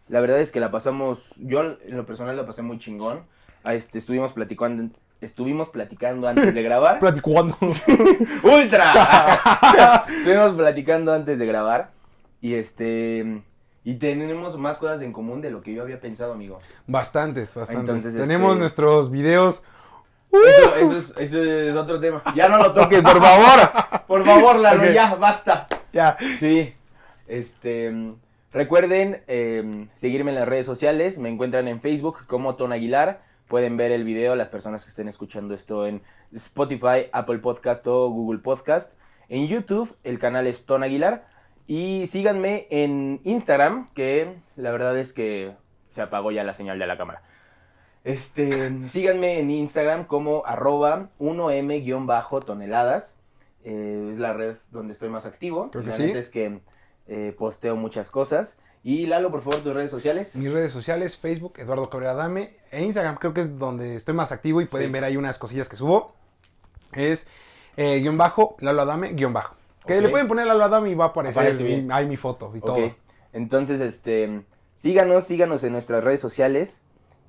[0.07, 3.21] La verdad es que la pasamos, yo en lo personal la pasé muy chingón.
[3.63, 6.99] Ah, Este, estuvimos platicando, estuvimos platicando antes de grabar.
[6.99, 7.55] Platicando.
[8.43, 10.05] ¡Ultra!
[10.17, 11.91] estuvimos platicando antes de grabar.
[12.41, 13.41] Y este,
[13.83, 16.59] y tenemos más cosas en común de lo que yo había pensado, amigo.
[16.85, 17.79] bastantes, bastantes.
[17.89, 19.63] Entonces, Tenemos este- nuestros videos.
[20.43, 22.21] Eso, eso es, eso es otro tema.
[22.35, 23.71] Ya no lo toques, por favor.
[24.07, 25.67] Por favor, Lalo, ya, basta.
[25.91, 26.17] Ya.
[26.39, 26.73] Sí.
[27.27, 28.13] Este.
[28.51, 31.17] Recuerden eh, seguirme en las redes sociales.
[31.17, 33.21] Me encuentran en Facebook como Ton Aguilar.
[33.47, 36.01] Pueden ver el video las personas que estén escuchando esto en
[36.33, 38.93] Spotify, Apple Podcast o Google Podcast.
[39.27, 41.27] En YouTube el canal es Ton Aguilar.
[41.67, 45.53] Y síganme en Instagram, que la verdad es que
[45.89, 47.23] se apagó ya la señal de la cámara.
[48.05, 53.15] Este, síganme en Instagram como arroba 1m-toneladas.
[53.63, 55.69] Eh, es la red donde estoy más activo.
[55.71, 56.11] Creo que la sí.
[56.11, 56.59] es que
[57.07, 58.57] eh, posteo muchas cosas.
[58.83, 60.35] Y Lalo, por favor, tus redes sociales.
[60.35, 62.55] Mis redes sociales, Facebook, Eduardo Cabrera Dame.
[62.71, 64.93] E Instagram creo que es donde estoy más activo y pueden Sí.
[64.93, 66.13] ver ahí unas cosillas que subo.
[66.93, 67.27] Es
[67.77, 69.55] eh, guion bajo, Lalo Adame, guion bajo.
[69.87, 72.51] Que le pueden poner Lalo Adame y va a aparecer Aparece mi- ahí mi foto
[72.53, 72.65] y Ok.
[72.65, 72.95] todo.
[73.33, 74.43] Entonces, este,
[74.75, 76.79] síganos, síganos en nuestras redes sociales.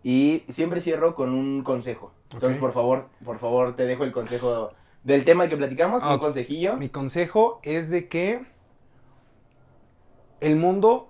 [0.08, 2.12] Y siempre cierro con un consejo.
[2.30, 4.70] Entonces, por favor, por favor, te dejo el consejo
[5.02, 6.76] del tema que platicamos, Ah, un consejillo.
[6.76, 8.44] Mi consejo es de que
[10.40, 11.08] el mundo,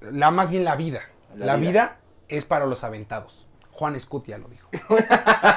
[0.00, 1.00] la más bien la vida,
[1.34, 1.70] La la, vida.
[1.70, 2.00] vida.
[2.28, 3.48] es para los aventados.
[3.72, 4.68] Juan Escutia lo dijo.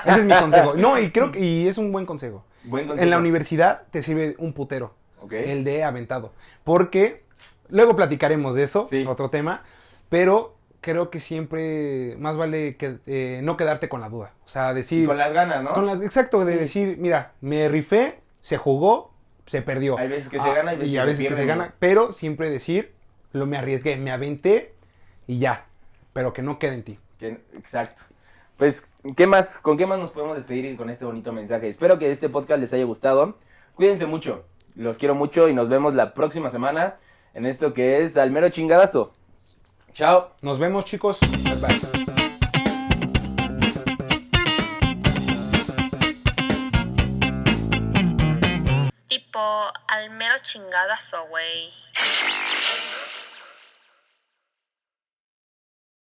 [0.05, 0.73] Ese es mi consejo.
[0.73, 2.43] No, y creo que y es un buen consejo.
[2.63, 3.03] Buen consejo.
[3.03, 4.93] En la universidad te sirve un putero.
[5.21, 5.33] Ok.
[5.33, 6.33] El de aventado.
[6.63, 7.23] Porque
[7.69, 9.05] luego platicaremos de eso, Sí.
[9.07, 9.63] otro tema,
[10.09, 14.31] pero creo que siempre más vale que eh, no quedarte con la duda.
[14.45, 15.73] O sea, Y decir con las ganas, ¿no?
[15.73, 16.59] con las exacto de Sí.
[16.59, 19.11] decir, mira, me rifé, se jugó,
[19.45, 19.97] se perdió.
[19.97, 22.49] Hay veces que se gana, hay veces y a veces que se gana, pero siempre
[22.49, 22.93] decir,
[23.31, 24.73] lo me arriesgué, me aventé
[25.27, 25.65] y ya,
[26.13, 26.99] pero que no quede en ti.
[27.19, 28.03] Que- exacto.
[28.57, 29.57] Pues, ¿qué más?
[29.57, 31.69] ¿Con qué más nos podemos despedir con este bonito mensaje?
[31.69, 33.37] Espero que este podcast les haya gustado.
[33.75, 34.43] Cuídense mucho.
[34.75, 36.97] Los quiero mucho y nos vemos la próxima semana
[37.33, 39.13] en esto que es Al Mero Chingadazo.
[39.99, 40.31] Chao.
[40.41, 41.19] Nos vemos, chicos.
[41.19, 41.81] Bye, bye.
[49.09, 49.41] Tipo,
[49.89, 51.73] al mero chingadazo, güey.